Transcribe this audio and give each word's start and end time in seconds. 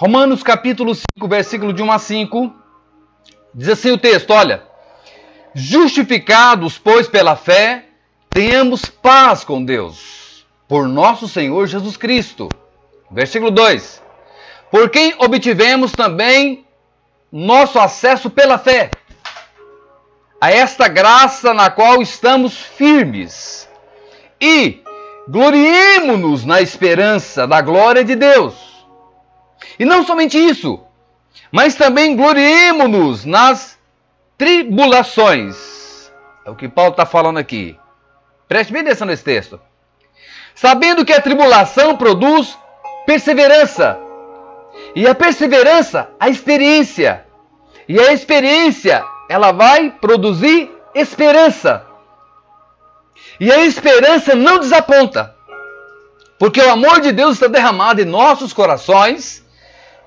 Romanos 0.00 0.42
capítulo 0.42 0.94
5, 0.94 1.28
versículo 1.28 1.74
de 1.74 1.82
1 1.82 1.92
a 1.92 1.98
5, 1.98 2.54
diz 3.54 3.68
assim 3.68 3.90
o 3.90 3.98
texto, 3.98 4.30
olha: 4.30 4.62
Justificados, 5.54 6.78
pois, 6.78 7.06
pela 7.06 7.36
fé, 7.36 7.84
tenhamos 8.30 8.86
paz 8.86 9.44
com 9.44 9.62
Deus, 9.62 10.46
por 10.66 10.88
nosso 10.88 11.28
Senhor 11.28 11.66
Jesus 11.66 11.98
Cristo. 11.98 12.48
Versículo 13.10 13.50
2: 13.50 14.02
Por 14.70 14.88
quem 14.88 15.14
obtivemos 15.18 15.92
também 15.92 16.64
nosso 17.30 17.78
acesso 17.78 18.30
pela 18.30 18.56
fé 18.56 18.90
a 20.40 20.50
esta 20.50 20.88
graça 20.88 21.52
na 21.52 21.68
qual 21.68 22.00
estamos 22.00 22.56
firmes. 22.56 23.68
E 24.40 24.82
gloriemo-nos 25.28 26.46
na 26.46 26.62
esperança 26.62 27.46
da 27.46 27.60
glória 27.60 28.02
de 28.02 28.16
Deus. 28.16 28.69
E 29.78 29.84
não 29.84 30.04
somente 30.04 30.38
isso, 30.38 30.80
mas 31.50 31.74
também 31.74 32.16
gloriemo-nos 32.16 33.24
nas 33.24 33.78
tribulações. 34.36 36.10
É 36.44 36.50
o 36.50 36.56
que 36.56 36.68
Paulo 36.68 36.92
está 36.92 37.04
falando 37.04 37.38
aqui. 37.38 37.76
Preste 38.48 38.72
bem 38.72 38.82
atenção 38.82 39.06
nesse 39.06 39.22
texto. 39.22 39.60
Sabendo 40.54 41.04
que 41.04 41.12
a 41.12 41.20
tribulação 41.20 41.96
produz 41.96 42.58
perseverança. 43.06 43.98
E 44.94 45.06
a 45.06 45.14
perseverança, 45.14 46.10
a 46.18 46.28
experiência. 46.28 47.26
E 47.88 47.98
a 47.98 48.12
experiência, 48.12 49.04
ela 49.28 49.52
vai 49.52 49.90
produzir 49.90 50.70
esperança. 50.94 51.86
E 53.38 53.52
a 53.52 53.64
esperança 53.64 54.34
não 54.34 54.58
desaponta. 54.58 55.34
Porque 56.38 56.60
o 56.60 56.70
amor 56.70 57.00
de 57.00 57.12
Deus 57.12 57.34
está 57.34 57.46
derramado 57.46 58.00
em 58.00 58.06
nossos 58.06 58.52
corações 58.52 59.44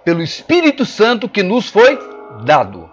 pelo 0.03 0.21
Espírito 0.21 0.85
Santo 0.85 1.29
que 1.29 1.43
nos 1.43 1.69
foi 1.69 1.99
dado. 2.43 2.89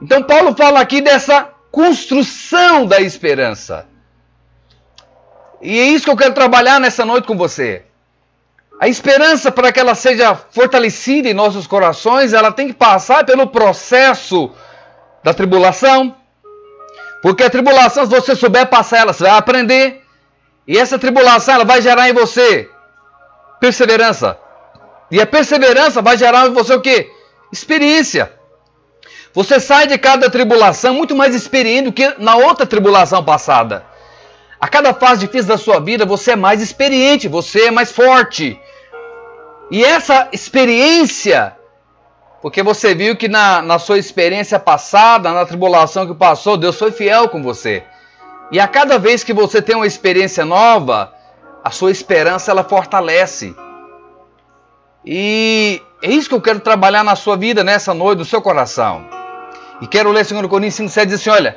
Então, 0.00 0.22
Paulo 0.22 0.54
fala 0.54 0.80
aqui 0.80 1.00
dessa 1.00 1.48
construção 1.70 2.86
da 2.86 3.00
esperança. 3.00 3.86
E 5.60 5.78
é 5.78 5.84
isso 5.84 6.04
que 6.04 6.10
eu 6.10 6.16
quero 6.16 6.34
trabalhar 6.34 6.80
nessa 6.80 7.04
noite 7.04 7.26
com 7.26 7.36
você. 7.36 7.84
A 8.80 8.86
esperança, 8.86 9.50
para 9.50 9.72
que 9.72 9.80
ela 9.80 9.94
seja 9.94 10.34
fortalecida 10.34 11.28
em 11.28 11.34
nossos 11.34 11.66
corações, 11.66 12.32
ela 12.32 12.52
tem 12.52 12.68
que 12.68 12.74
passar 12.74 13.24
pelo 13.26 13.48
processo 13.48 14.52
da 15.22 15.34
tribulação. 15.34 16.14
Porque 17.20 17.42
a 17.42 17.50
tribulação, 17.50 18.04
se 18.04 18.10
você 18.10 18.36
souber 18.36 18.66
passar 18.66 18.98
ela, 18.98 19.12
você 19.12 19.24
vai 19.24 19.32
aprender. 19.32 20.04
E 20.66 20.78
essa 20.78 20.98
tribulação 20.98 21.54
ela 21.54 21.64
vai 21.64 21.82
gerar 21.82 22.08
em 22.08 22.12
você 22.12 22.70
perseverança. 23.58 24.38
E 25.10 25.20
a 25.20 25.26
perseverança 25.26 26.02
vai 26.02 26.16
gerar 26.16 26.46
em 26.46 26.52
você 26.52 26.74
o 26.74 26.80
quê? 26.80 27.10
Experiência. 27.52 28.32
Você 29.32 29.60
sai 29.60 29.86
de 29.86 29.96
cada 29.98 30.30
tribulação 30.30 30.94
muito 30.94 31.14
mais 31.14 31.34
experiente 31.34 31.84
do 31.84 31.92
que 31.92 32.14
na 32.18 32.36
outra 32.36 32.66
tribulação 32.66 33.24
passada. 33.24 33.84
A 34.60 34.66
cada 34.66 34.92
fase 34.92 35.20
difícil 35.20 35.48
da 35.48 35.56
sua 35.56 35.78
vida, 35.78 36.04
você 36.04 36.32
é 36.32 36.36
mais 36.36 36.60
experiente, 36.60 37.28
você 37.28 37.66
é 37.66 37.70
mais 37.70 37.92
forte. 37.92 38.60
E 39.70 39.84
essa 39.84 40.28
experiência, 40.32 41.56
porque 42.42 42.62
você 42.62 42.94
viu 42.94 43.16
que 43.16 43.28
na, 43.28 43.62
na 43.62 43.78
sua 43.78 43.98
experiência 43.98 44.58
passada, 44.58 45.32
na 45.32 45.46
tribulação 45.46 46.06
que 46.06 46.14
passou, 46.14 46.56
Deus 46.56 46.76
foi 46.76 46.90
fiel 46.90 47.28
com 47.28 47.42
você. 47.42 47.84
E 48.50 48.58
a 48.58 48.66
cada 48.66 48.98
vez 48.98 49.22
que 49.22 49.32
você 49.32 49.62
tem 49.62 49.76
uma 49.76 49.86
experiência 49.86 50.44
nova, 50.44 51.12
a 51.62 51.70
sua 51.70 51.90
esperança 51.90 52.50
ela 52.50 52.64
fortalece. 52.64 53.54
E 55.04 55.80
é 56.02 56.10
isso 56.10 56.28
que 56.28 56.34
eu 56.34 56.40
quero 56.40 56.60
trabalhar 56.60 57.04
na 57.04 57.16
sua 57.16 57.36
vida 57.36 57.64
nessa 57.64 57.94
noite, 57.94 58.18
no 58.18 58.24
seu 58.24 58.42
coração. 58.42 59.04
E 59.80 59.86
quero 59.86 60.10
ler 60.10 60.24
2 60.24 60.46
Coríntios 60.46 60.90
5,7 60.90 61.06
diz 61.06 61.14
assim: 61.20 61.30
olha, 61.30 61.56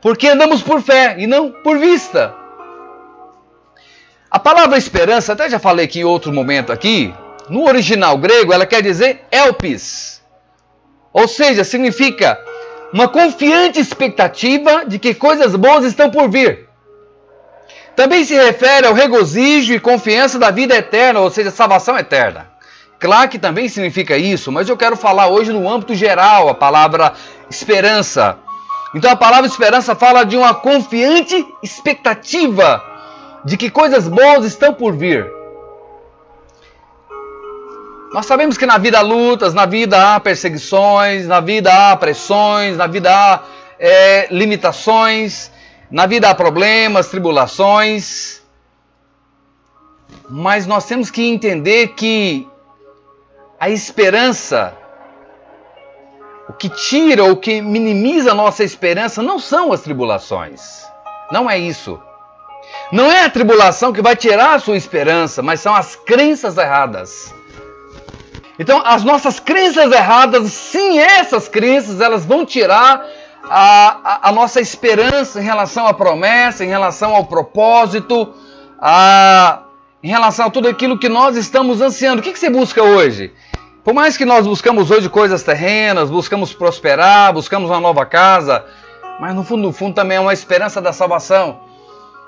porque 0.00 0.28
andamos 0.28 0.62
por 0.62 0.82
fé 0.82 1.16
e 1.18 1.26
não 1.26 1.50
por 1.50 1.78
vista. 1.78 2.34
A 4.30 4.38
palavra 4.38 4.78
esperança, 4.78 5.32
até 5.32 5.48
já 5.48 5.58
falei 5.58 5.84
aqui 5.84 6.00
em 6.00 6.04
outro 6.04 6.32
momento 6.32 6.72
aqui, 6.72 7.14
no 7.48 7.66
original 7.66 8.16
grego, 8.16 8.52
ela 8.52 8.66
quer 8.66 8.82
dizer 8.82 9.26
elpis. 9.30 10.22
Ou 11.12 11.28
seja, 11.28 11.64
significa 11.64 12.38
uma 12.92 13.08
confiante 13.08 13.78
expectativa 13.78 14.84
de 14.86 14.98
que 14.98 15.14
coisas 15.14 15.54
boas 15.54 15.84
estão 15.84 16.10
por 16.10 16.30
vir. 16.30 16.68
Também 17.94 18.24
se 18.24 18.34
refere 18.34 18.86
ao 18.86 18.94
regozijo 18.94 19.74
e 19.74 19.80
confiança 19.80 20.38
da 20.38 20.50
vida 20.50 20.74
eterna, 20.74 21.20
ou 21.20 21.30
seja, 21.30 21.50
salvação 21.50 21.98
eterna. 21.98 22.51
Claro 23.02 23.28
que 23.28 23.36
também 23.36 23.68
significa 23.68 24.16
isso, 24.16 24.52
mas 24.52 24.68
eu 24.68 24.76
quero 24.76 24.96
falar 24.96 25.26
hoje 25.26 25.52
no 25.52 25.68
âmbito 25.68 25.92
geral 25.92 26.48
a 26.48 26.54
palavra 26.54 27.14
esperança. 27.50 28.38
Então 28.94 29.10
a 29.10 29.16
palavra 29.16 29.44
esperança 29.44 29.96
fala 29.96 30.22
de 30.22 30.36
uma 30.36 30.54
confiante 30.54 31.44
expectativa 31.60 32.80
de 33.44 33.56
que 33.56 33.68
coisas 33.70 34.06
boas 34.06 34.44
estão 34.44 34.72
por 34.72 34.94
vir. 34.94 35.28
Nós 38.12 38.24
sabemos 38.24 38.56
que 38.56 38.66
na 38.66 38.78
vida 38.78 39.00
há 39.00 39.02
lutas, 39.02 39.52
na 39.52 39.66
vida 39.66 40.14
há 40.14 40.20
perseguições, 40.20 41.26
na 41.26 41.40
vida 41.40 41.72
há 41.72 41.96
pressões, 41.96 42.76
na 42.76 42.86
vida 42.86 43.10
há 43.12 43.40
é, 43.80 44.28
limitações, 44.30 45.50
na 45.90 46.06
vida 46.06 46.30
há 46.30 46.34
problemas, 46.36 47.08
tribulações. 47.08 48.40
Mas 50.30 50.68
nós 50.68 50.86
temos 50.86 51.10
que 51.10 51.26
entender 51.26 51.88
que 51.96 52.46
a 53.62 53.70
esperança, 53.70 54.74
o 56.48 56.52
que 56.52 56.68
tira 56.68 57.22
ou 57.22 57.36
que 57.36 57.62
minimiza 57.62 58.32
a 58.32 58.34
nossa 58.34 58.64
esperança 58.64 59.22
não 59.22 59.38
são 59.38 59.72
as 59.72 59.82
tribulações. 59.82 60.84
Não 61.30 61.48
é 61.48 61.60
isso. 61.60 61.96
Não 62.90 63.08
é 63.08 63.24
a 63.24 63.30
tribulação 63.30 63.92
que 63.92 64.02
vai 64.02 64.16
tirar 64.16 64.54
a 64.54 64.58
sua 64.58 64.76
esperança, 64.76 65.42
mas 65.42 65.60
são 65.60 65.76
as 65.76 65.94
crenças 65.94 66.58
erradas. 66.58 67.32
Então, 68.58 68.82
as 68.84 69.04
nossas 69.04 69.38
crenças 69.38 69.92
erradas, 69.92 70.50
sim, 70.50 70.98
essas 70.98 71.46
crenças, 71.46 72.00
elas 72.00 72.26
vão 72.26 72.44
tirar 72.44 73.06
a, 73.44 73.98
a, 74.02 74.28
a, 74.28 74.32
nossa 74.32 74.60
esperança 74.60 75.40
em 75.40 75.44
relação 75.44 75.86
à 75.86 75.94
promessa, 75.94 76.64
em 76.64 76.68
relação 76.68 77.14
ao 77.14 77.26
propósito, 77.26 78.34
a, 78.80 79.62
em 80.02 80.08
relação 80.08 80.46
a 80.46 80.50
tudo 80.50 80.66
aquilo 80.66 80.98
que 80.98 81.08
nós 81.08 81.36
estamos 81.36 81.80
ansiando. 81.80 82.18
O 82.18 82.24
que, 82.24 82.32
que 82.32 82.40
você 82.40 82.50
busca 82.50 82.82
hoje? 82.82 83.32
Por 83.84 83.92
mais 83.92 84.16
que 84.16 84.24
nós 84.24 84.46
buscamos 84.46 84.90
hoje 84.90 85.08
coisas 85.08 85.42
terrenas, 85.42 86.10
buscamos 86.10 86.54
prosperar, 86.54 87.32
buscamos 87.32 87.68
uma 87.68 87.80
nova 87.80 88.06
casa, 88.06 88.64
mas 89.20 89.34
no 89.34 89.42
fundo, 89.42 89.62
no 89.62 89.72
fundo 89.72 89.94
também 89.94 90.18
é 90.18 90.20
uma 90.20 90.32
esperança 90.32 90.80
da 90.80 90.92
salvação. 90.92 91.60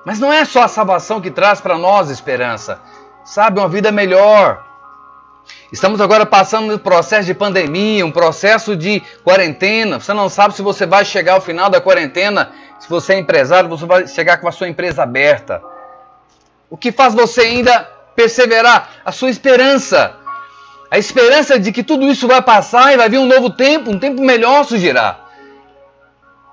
Mas 0.05 0.19
não 0.19 0.33
é 0.33 0.45
só 0.45 0.65
a 0.65 0.69
salvação 0.69 1.21
que 1.21 1.31
traz 1.31 1.61
para 1.61 1.79
nós 1.79 2.11
esperança. 2.11 2.81
Sabe, 3.25 3.61
uma 3.61 3.69
vida 3.69 3.91
melhor, 3.93 4.65
Estamos 5.73 6.01
agora 6.01 6.25
passando 6.25 6.73
um 6.73 6.79
processo 6.79 7.27
de 7.27 7.35
pandemia, 7.35 8.07
um 8.07 8.11
processo 8.11 8.77
de 8.77 9.03
quarentena. 9.25 9.99
Você 9.99 10.13
não 10.13 10.29
sabe 10.29 10.55
se 10.55 10.63
você 10.63 10.87
vai 10.87 11.05
chegar 11.05 11.35
ao 11.35 11.41
final 11.41 11.69
da 11.69 11.81
quarentena, 11.81 12.53
se 12.79 12.89
você 12.89 13.15
é 13.15 13.19
empresário, 13.19 13.69
você 13.69 13.85
vai 13.85 14.07
chegar 14.07 14.39
com 14.39 14.49
a 14.49 14.53
sua 14.53 14.69
empresa 14.69 15.03
aberta. 15.03 15.63
O 16.71 16.77
que 16.77 16.93
faz 16.93 17.15
você 17.15 17.43
ainda 17.43 17.81
perseverar? 18.15 18.89
A 19.05 19.13
sua 19.13 19.31
esperança. 19.31 20.17
A 20.95 20.99
esperança 20.99 21.59
de 21.59 21.73
que 21.73 21.83
tudo 21.83 22.09
isso 22.09 22.29
vai 22.29 22.41
passar 22.41 22.95
e 22.95 22.97
vai 22.97 23.09
vir 23.09 23.19
um 23.19 23.27
novo 23.27 23.51
tempo, 23.51 23.91
um 23.91 23.99
tempo 23.99 24.23
melhor 24.23 24.65
surgirá. 24.65 25.19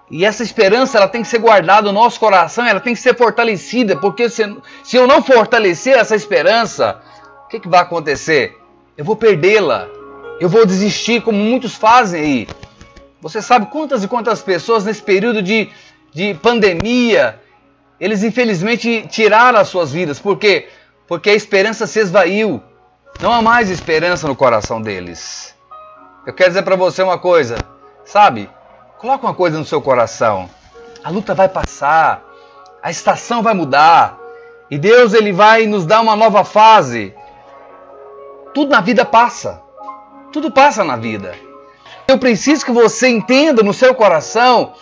E 0.09 0.25
essa 0.25 0.41
esperança 0.41 0.97
ela 0.97 1.07
tem 1.07 1.22
que 1.22 1.28
ser 1.28 1.38
guardada 1.38 1.84
no 1.84 1.94
nosso 1.94 2.19
coração, 2.19 2.66
ela 2.66 2.80
tem 2.80 2.96
que 2.96 3.00
ser 3.00 3.16
fortalecida, 3.16 3.97
porque 3.97 4.28
se, 4.31 4.41
se 4.84 4.97
eu 4.97 5.06
não 5.06 5.22
fortalecer 5.22 5.96
essa 5.96 6.16
esperança, 6.16 7.00
o 7.46 7.50
que, 7.50 7.59
que 7.59 7.68
vai 7.68 7.81
acontecer? 7.81 8.57
eu 8.97 9.06
vou 9.06 9.16
perdê-la, 9.16 9.88
eu 10.39 10.50
vou 10.50 10.66
desistir, 10.66 11.21
como 11.21 11.38
muitos 11.38 11.75
fazem 11.75 12.21
aí. 12.24 12.48
Você 13.21 13.44
sabe 13.44 13.68
quantas 13.68 14.04
e 14.04 14.07
quantas 14.07 14.42
pessoas 14.42 14.86
nesse 14.86 15.04
período 15.04 15.44
de, 15.44 15.69
de 16.12 16.33
pandemia, 16.33 17.39
eles 18.00 18.24
infelizmente 18.24 19.06
tiraram 19.07 19.60
as 19.60 19.68
suas 19.68 19.92
vidas. 19.92 20.19
Por 20.19 20.39
quê? 20.39 20.68
Porque 21.07 21.30
a 21.30 21.36
esperança 21.36 21.86
se 21.86 22.00
esvaiu. 22.00 22.60
Não 23.21 23.31
há 23.31 23.39
mais 23.39 23.69
esperança 23.69 24.27
no 24.27 24.35
coração 24.35 24.81
deles. 24.81 25.53
Eu 26.25 26.33
quero 26.33 26.50
dizer 26.50 26.63
para 26.63 26.75
você 26.75 27.03
uma 27.03 27.19
coisa, 27.19 27.56
sabe? 28.03 28.50
Coloca 28.97 29.27
uma 29.27 29.35
coisa 29.35 29.59
no 29.59 29.65
seu 29.65 29.79
coração. 29.79 30.50
A 31.03 31.12
luta 31.12 31.35
vai 31.35 31.47
passar, 31.47 32.23
a 32.81 32.89
estação 32.89 33.44
vai 33.44 33.53
mudar 33.53 34.18
e 34.71 34.77
Deus 34.79 35.13
ele 35.13 35.31
vai 35.31 35.68
nos 35.68 35.85
dar 35.85 36.01
uma 36.01 36.15
nova 36.15 36.44
fase. 36.44 37.13
Tudo 38.56 38.71
na 38.71 38.81
vida 38.81 39.06
passa. 39.06 39.62
Tudo 40.33 40.50
passa 40.50 40.83
na 40.83 40.95
vida. 40.95 41.35
Eu 42.07 42.18
preciso 42.18 42.65
que 42.65 42.71
você 42.71 43.07
entenda 43.07 43.62
no 43.62 43.71
seu 43.71 43.94
coração 43.94 44.73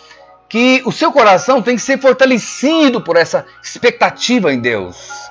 que 0.48 0.80
o 0.86 0.90
seu 0.90 1.12
coração 1.12 1.60
tem 1.60 1.76
que 1.76 1.82
ser 1.82 1.98
fortalecido 1.98 3.02
por 3.02 3.18
essa 3.18 3.44
expectativa 3.62 4.50
em 4.50 4.58
Deus. 4.58 5.30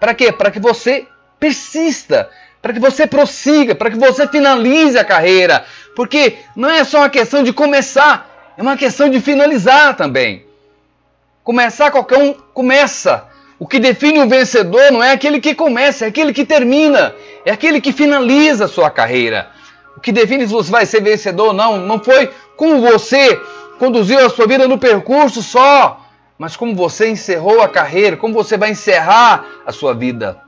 Para 0.00 0.14
quê? 0.14 0.32
Para 0.32 0.50
que 0.50 0.58
você 0.58 1.06
persista, 1.40 2.28
para 2.60 2.74
que 2.74 2.78
você 2.78 3.06
prossiga, 3.06 3.74
para 3.74 3.90
que 3.90 3.98
você 3.98 4.28
finalize 4.28 4.98
a 4.98 5.04
carreira, 5.04 5.64
porque 5.96 6.36
não 6.54 6.68
é 6.68 6.84
só 6.84 6.98
uma 6.98 7.08
questão 7.08 7.42
de 7.42 7.52
começar, 7.52 8.52
é 8.56 8.62
uma 8.62 8.76
questão 8.76 9.08
de 9.08 9.18
finalizar 9.20 9.96
também. 9.96 10.44
Começar 11.42 11.90
qualquer 11.90 12.18
um 12.18 12.34
começa. 12.52 13.24
O 13.58 13.66
que 13.66 13.78
define 13.78 14.20
o 14.20 14.28
vencedor 14.28 14.92
não 14.92 15.02
é 15.02 15.12
aquele 15.12 15.40
que 15.40 15.54
começa, 15.54 16.04
é 16.04 16.08
aquele 16.08 16.32
que 16.32 16.44
termina, 16.44 17.14
é 17.44 17.50
aquele 17.50 17.80
que 17.80 17.92
finaliza 17.92 18.66
a 18.66 18.68
sua 18.68 18.90
carreira. 18.90 19.50
O 19.96 20.00
que 20.00 20.12
define 20.12 20.46
se 20.46 20.52
você 20.52 20.70
vai 20.70 20.86
ser 20.86 21.02
vencedor 21.02 21.48
ou 21.48 21.52
não, 21.52 21.78
não 21.78 21.98
foi 21.98 22.30
como 22.56 22.80
você 22.80 23.38
conduziu 23.78 24.24
a 24.24 24.30
sua 24.30 24.46
vida 24.46 24.68
no 24.68 24.78
percurso 24.78 25.42
só, 25.42 26.06
mas 26.38 26.56
como 26.56 26.74
você 26.74 27.08
encerrou 27.08 27.62
a 27.62 27.68
carreira, 27.68 28.16
como 28.16 28.32
você 28.32 28.56
vai 28.56 28.70
encerrar 28.70 29.44
a 29.66 29.72
sua 29.72 29.94
vida. 29.94 30.40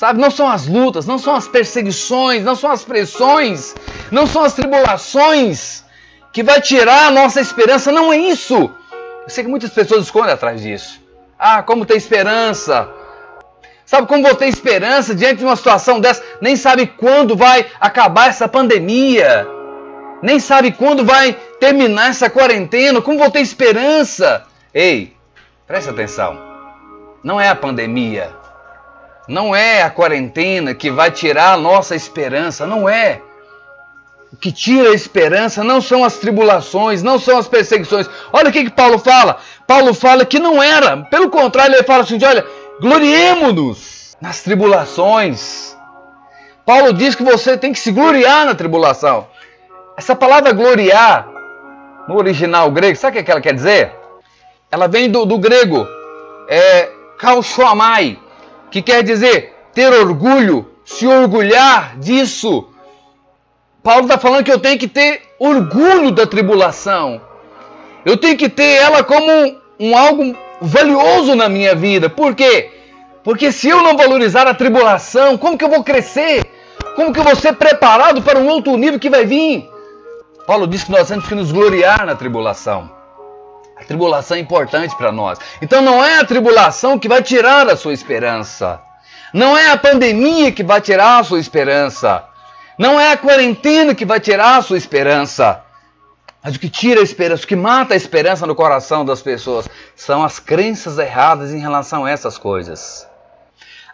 Sabe, 0.00 0.18
não 0.18 0.30
são 0.30 0.50
as 0.50 0.66
lutas, 0.66 1.04
não 1.04 1.18
são 1.18 1.34
as 1.34 1.46
perseguições, 1.46 2.42
não 2.42 2.56
são 2.56 2.70
as 2.70 2.82
pressões, 2.82 3.74
não 4.10 4.26
são 4.26 4.42
as 4.42 4.54
tribulações 4.54 5.84
que 6.32 6.42
vai 6.42 6.58
tirar 6.58 7.08
a 7.08 7.10
nossa 7.10 7.38
esperança, 7.38 7.92
não 7.92 8.10
é 8.10 8.16
isso. 8.16 8.54
Eu 8.54 9.28
sei 9.28 9.44
que 9.44 9.50
muitas 9.50 9.68
pessoas 9.68 10.04
escondem 10.04 10.32
atrás 10.32 10.62
disso. 10.62 10.98
Ah, 11.38 11.62
como 11.62 11.84
ter 11.84 11.98
esperança. 11.98 12.88
Sabe 13.84 14.06
como 14.06 14.22
vou 14.22 14.34
ter 14.34 14.48
esperança 14.48 15.14
diante 15.14 15.40
de 15.40 15.44
uma 15.44 15.54
situação 15.54 16.00
dessa? 16.00 16.24
Nem 16.40 16.56
sabe 16.56 16.86
quando 16.86 17.36
vai 17.36 17.66
acabar 17.78 18.30
essa 18.30 18.48
pandemia. 18.48 19.46
Nem 20.22 20.40
sabe 20.40 20.72
quando 20.72 21.04
vai 21.04 21.34
terminar 21.60 22.08
essa 22.08 22.30
quarentena. 22.30 23.02
Como 23.02 23.18
vou 23.18 23.30
ter 23.30 23.40
esperança? 23.40 24.46
Ei, 24.72 25.14
preste 25.66 25.90
atenção. 25.90 26.40
Não 27.22 27.38
é 27.38 27.50
a 27.50 27.54
pandemia 27.54 28.39
não 29.30 29.54
é 29.54 29.82
a 29.82 29.90
quarentena 29.90 30.74
que 30.74 30.90
vai 30.90 31.08
tirar 31.12 31.52
a 31.52 31.56
nossa 31.56 31.94
esperança, 31.94 32.66
não 32.66 32.88
é. 32.88 33.22
O 34.32 34.36
que 34.36 34.50
tira 34.50 34.90
a 34.90 34.94
esperança 34.94 35.62
não 35.62 35.80
são 35.80 36.04
as 36.04 36.18
tribulações, 36.18 37.00
não 37.00 37.16
são 37.16 37.38
as 37.38 37.46
perseguições. 37.46 38.10
Olha 38.32 38.48
o 38.48 38.52
que, 38.52 38.64
que 38.64 38.70
Paulo 38.70 38.98
fala. 38.98 39.38
Paulo 39.68 39.94
fala 39.94 40.24
que 40.24 40.40
não 40.40 40.60
era. 40.60 40.96
Pelo 41.04 41.30
contrário, 41.30 41.76
ele 41.76 41.84
fala 41.84 42.02
assim: 42.02 42.18
olha, 42.24 42.44
gloriemos-nos 42.80 44.16
nas 44.20 44.42
tribulações. 44.42 45.76
Paulo 46.66 46.92
diz 46.92 47.14
que 47.14 47.22
você 47.22 47.56
tem 47.56 47.72
que 47.72 47.78
se 47.78 47.92
gloriar 47.92 48.44
na 48.44 48.56
tribulação. 48.56 49.28
Essa 49.96 50.16
palavra 50.16 50.52
gloriar, 50.52 51.28
no 52.08 52.16
original 52.16 52.68
grego, 52.72 52.96
sabe 52.96 53.20
o 53.20 53.24
que 53.24 53.30
ela 53.30 53.40
quer 53.40 53.54
dizer? 53.54 53.92
Ela 54.72 54.88
vem 54.88 55.08
do, 55.08 55.24
do 55.24 55.38
grego, 55.38 55.86
é, 56.48 56.90
que 58.70 58.82
quer 58.82 59.02
dizer 59.02 59.54
ter 59.72 59.92
orgulho, 59.92 60.70
se 60.84 61.06
orgulhar 61.06 61.96
disso. 61.98 62.68
Paulo 63.82 64.02
está 64.02 64.18
falando 64.18 64.44
que 64.44 64.52
eu 64.52 64.58
tenho 64.58 64.78
que 64.78 64.88
ter 64.88 65.22
orgulho 65.38 66.10
da 66.10 66.26
tribulação. 66.26 67.20
Eu 68.04 68.16
tenho 68.16 68.36
que 68.36 68.48
ter 68.48 68.76
ela 68.76 69.02
como 69.02 69.30
um, 69.30 69.58
um 69.78 69.96
algo 69.96 70.36
valioso 70.60 71.34
na 71.34 71.48
minha 71.48 71.74
vida. 71.74 72.08
Por 72.08 72.34
quê? 72.34 72.70
Porque 73.22 73.52
se 73.52 73.68
eu 73.68 73.82
não 73.82 73.96
valorizar 73.96 74.46
a 74.46 74.54
tribulação, 74.54 75.36
como 75.36 75.56
que 75.56 75.64
eu 75.64 75.68
vou 75.68 75.84
crescer? 75.84 76.44
Como 76.96 77.12
que 77.12 77.20
eu 77.20 77.24
vou 77.24 77.36
ser 77.36 77.54
preparado 77.54 78.22
para 78.22 78.38
um 78.38 78.48
outro 78.48 78.76
nível 78.76 78.98
que 78.98 79.10
vai 79.10 79.24
vir? 79.24 79.68
Paulo 80.46 80.66
diz 80.66 80.84
que 80.84 80.90
nós 80.90 81.08
temos 81.08 81.26
que 81.26 81.34
nos 81.34 81.52
gloriar 81.52 82.04
na 82.04 82.14
tribulação. 82.14 82.99
A 83.80 83.84
tribulação 83.84 84.36
é 84.36 84.40
importante 84.40 84.94
para 84.94 85.10
nós. 85.10 85.38
Então 85.62 85.80
não 85.80 86.04
é 86.04 86.18
a 86.18 86.24
tribulação 86.24 86.98
que 86.98 87.08
vai 87.08 87.22
tirar 87.22 87.68
a 87.68 87.76
sua 87.76 87.94
esperança. 87.94 88.80
Não 89.32 89.56
é 89.56 89.70
a 89.70 89.76
pandemia 89.76 90.52
que 90.52 90.62
vai 90.62 90.80
tirar 90.80 91.18
a 91.18 91.24
sua 91.24 91.38
esperança. 91.38 92.24
Não 92.78 93.00
é 93.00 93.12
a 93.12 93.16
quarentena 93.16 93.94
que 93.94 94.04
vai 94.04 94.20
tirar 94.20 94.58
a 94.58 94.62
sua 94.62 94.76
esperança. 94.76 95.62
Mas 96.42 96.56
o 96.56 96.58
que 96.58 96.68
tira 96.68 97.00
a 97.00 97.02
esperança, 97.02 97.44
o 97.44 97.46
que 97.46 97.56
mata 97.56 97.94
a 97.94 97.96
esperança 97.96 98.46
no 98.46 98.54
coração 98.54 99.04
das 99.04 99.20
pessoas, 99.20 99.68
são 99.94 100.24
as 100.24 100.38
crenças 100.38 100.98
erradas 100.98 101.52
em 101.52 101.58
relação 101.58 102.04
a 102.04 102.10
essas 102.10 102.38
coisas. 102.38 103.06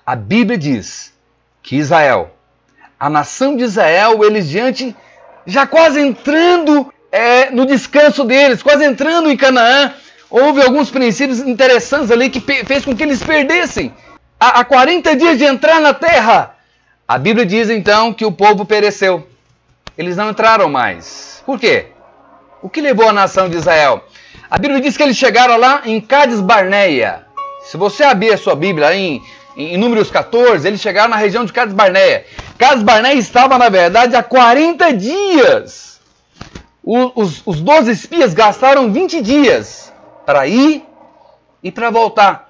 A 0.04 0.14
Bíblia 0.14 0.56
diz 0.56 1.12
que 1.62 1.76
Israel, 1.76 2.30
a 2.98 3.10
nação 3.10 3.56
de 3.56 3.64
Israel, 3.64 4.22
eles 4.22 4.48
diante, 4.48 4.94
já 5.44 5.66
quase 5.66 6.00
entrando 6.00 6.92
é, 7.16 7.50
no 7.50 7.64
descanso 7.64 8.24
deles, 8.24 8.62
quase 8.62 8.84
entrando 8.84 9.30
em 9.30 9.36
Canaã, 9.36 9.94
houve 10.28 10.62
alguns 10.62 10.90
princípios 10.90 11.40
interessantes 11.40 12.10
ali 12.10 12.28
que 12.28 12.40
fez 12.40 12.84
com 12.84 12.94
que 12.94 13.02
eles 13.02 13.22
perdessem. 13.22 13.94
Há 14.38 14.62
40 14.62 15.16
dias 15.16 15.38
de 15.38 15.44
entrar 15.44 15.80
na 15.80 15.94
terra, 15.94 16.54
a 17.08 17.16
Bíblia 17.16 17.46
diz 17.46 17.70
então 17.70 18.12
que 18.12 18.26
o 18.26 18.30
povo 18.30 18.66
pereceu. 18.66 19.26
Eles 19.96 20.14
não 20.14 20.28
entraram 20.28 20.68
mais. 20.68 21.42
Por 21.46 21.58
quê? 21.58 21.86
O 22.60 22.68
que 22.68 22.82
levou 22.82 23.08
a 23.08 23.14
nação 23.14 23.48
de 23.48 23.56
Israel? 23.56 24.04
A 24.50 24.58
Bíblia 24.58 24.82
diz 24.82 24.94
que 24.94 25.02
eles 25.02 25.16
chegaram 25.16 25.56
lá 25.56 25.82
em 25.86 25.98
Cades 26.02 26.42
Barneia. 26.42 27.24
Se 27.64 27.78
você 27.78 28.04
abrir 28.04 28.34
a 28.34 28.36
sua 28.36 28.54
Bíblia 28.54 28.94
em, 28.94 29.22
em 29.56 29.78
Números 29.78 30.10
14, 30.10 30.68
eles 30.68 30.82
chegaram 30.82 31.08
na 31.08 31.16
região 31.16 31.46
de 31.46 31.52
Cades 31.52 31.74
Barneia. 31.74 32.26
Cades 32.58 32.82
Barneia 32.82 33.14
estava, 33.14 33.56
na 33.56 33.70
verdade, 33.70 34.14
há 34.14 34.22
40 34.22 34.92
dias 34.92 35.95
os, 36.86 37.42
os 37.44 37.60
12 37.60 37.90
espias 37.90 38.32
gastaram 38.32 38.92
20 38.92 39.20
dias 39.20 39.92
para 40.24 40.46
ir 40.46 40.84
e 41.60 41.72
para 41.72 41.90
voltar. 41.90 42.48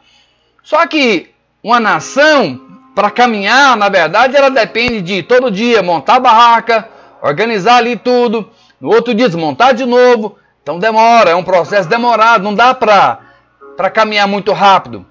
Só 0.63 0.87
que 0.87 1.31
uma 1.63 1.81
nação, 1.81 2.61
para 2.95 3.11
caminhar, 3.11 3.77
na 3.79 3.89
verdade, 3.89 4.37
ela 4.37 4.51
depende 4.51 5.01
de 5.01 5.23
todo 5.23 5.51
dia 5.51 5.83
montar 5.83 6.17
a 6.17 6.21
barraca, 6.21 6.89
organizar 7.23 7.77
ali 7.77 7.97
tudo, 7.97 8.51
no 8.79 8.91
outro 8.91 9.15
dia 9.15 9.27
desmontar 9.27 9.73
de 9.73 9.87
novo. 9.87 10.37
Então 10.63 10.79
demora, 10.79 11.31
é 11.31 11.35
um 11.35 11.45
processo 11.45 11.89
demorado, 11.89 12.45
não 12.45 12.55
dá 12.55 12.75
para 12.75 13.91
caminhar 13.91 14.29
muito 14.29 14.53
rápido. 14.53 15.07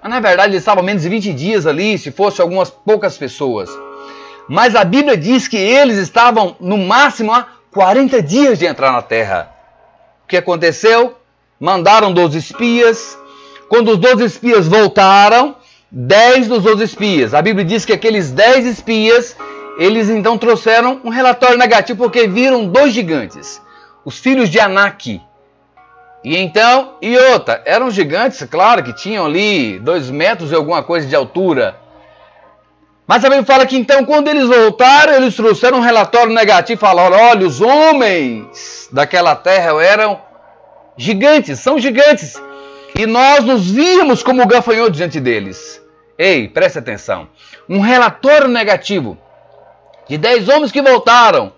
Mas 0.00 0.10
na 0.10 0.20
verdade 0.20 0.50
eles 0.50 0.62
estavam 0.62 0.84
menos 0.84 1.02
de 1.02 1.08
20 1.08 1.32
dias 1.32 1.66
ali, 1.66 1.98
se 1.98 2.12
fosse 2.12 2.40
algumas 2.40 2.70
poucas 2.70 3.18
pessoas. 3.18 3.68
Mas 4.48 4.76
a 4.76 4.84
Bíblia 4.84 5.16
diz 5.16 5.48
que 5.48 5.56
eles 5.56 5.96
estavam 5.98 6.56
no 6.60 6.78
máximo 6.78 7.32
há 7.32 7.46
40 7.72 8.22
dias 8.22 8.58
de 8.58 8.66
entrar 8.66 8.92
na 8.92 9.00
terra. 9.00 9.50
O 10.24 10.28
que 10.28 10.36
aconteceu? 10.36 11.16
Mandaram 11.58 12.12
12 12.12 12.38
espias. 12.38 13.18
Quando 13.68 13.92
os 13.92 13.98
12 13.98 14.24
espias 14.24 14.68
voltaram, 14.68 15.56
10 15.90 16.48
dos 16.48 16.62
12 16.62 16.84
espias. 16.84 17.32
A 17.32 17.40
Bíblia 17.40 17.64
diz 17.64 17.86
que 17.86 17.92
aqueles 17.92 18.30
10 18.30 18.66
espias, 18.66 19.34
eles 19.78 20.10
então 20.10 20.36
trouxeram 20.36 21.00
um 21.02 21.08
relatório 21.08 21.56
negativo 21.56 22.04
porque 22.04 22.28
viram 22.28 22.66
dois 22.66 22.92
gigantes, 22.92 23.60
os 24.04 24.18
filhos 24.18 24.50
de 24.50 24.60
Anak. 24.60 25.20
E 26.22 26.36
então, 26.36 26.94
e 27.00 27.16
outra, 27.16 27.62
eram 27.64 27.90
gigantes, 27.90 28.42
claro, 28.50 28.84
que 28.84 28.94
tinham 28.94 29.24
ali 29.24 29.78
dois 29.78 30.10
metros 30.10 30.52
e 30.52 30.54
alguma 30.54 30.82
coisa 30.82 31.06
de 31.06 31.16
altura. 31.16 31.76
Mas 33.06 33.22
também 33.22 33.44
fala 33.44 33.66
que 33.66 33.76
então, 33.76 34.04
quando 34.04 34.28
eles 34.28 34.46
voltaram, 34.46 35.14
eles 35.14 35.34
trouxeram 35.34 35.78
um 35.78 35.82
relatório 35.82 36.32
negativo, 36.32 36.80
falaram: 36.80 37.16
olha, 37.16 37.46
os 37.46 37.60
homens 37.60 38.88
daquela 38.92 39.34
terra 39.34 39.82
eram 39.82 40.20
gigantes, 40.96 41.58
são 41.58 41.78
gigantes. 41.78 42.40
E 42.96 43.06
nós 43.06 43.44
nos 43.44 43.70
víamos 43.70 44.22
como 44.22 44.46
gafanhoto 44.46 44.92
diante 44.92 45.18
deles. 45.18 45.80
Ei, 46.16 46.46
preste 46.46 46.78
atenção. 46.78 47.28
Um 47.68 47.80
relatório 47.80 48.48
negativo 48.48 49.18
de 50.08 50.18
dez 50.18 50.48
homens 50.48 50.70
que 50.70 50.82
voltaram. 50.82 51.52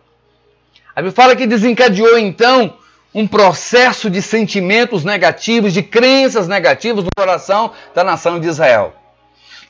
A 0.94 1.02
Bíblia 1.02 1.14
fala 1.14 1.36
que 1.36 1.46
desencadeou 1.46 2.16
então 2.16 2.74
um 3.12 3.26
processo 3.26 4.08
de 4.08 4.22
sentimentos 4.22 5.04
negativos, 5.04 5.72
de 5.72 5.82
crenças 5.82 6.46
negativas 6.48 7.04
no 7.04 7.10
coração 7.16 7.72
da 7.94 8.04
nação 8.04 8.40
de 8.40 8.46
Israel 8.46 8.94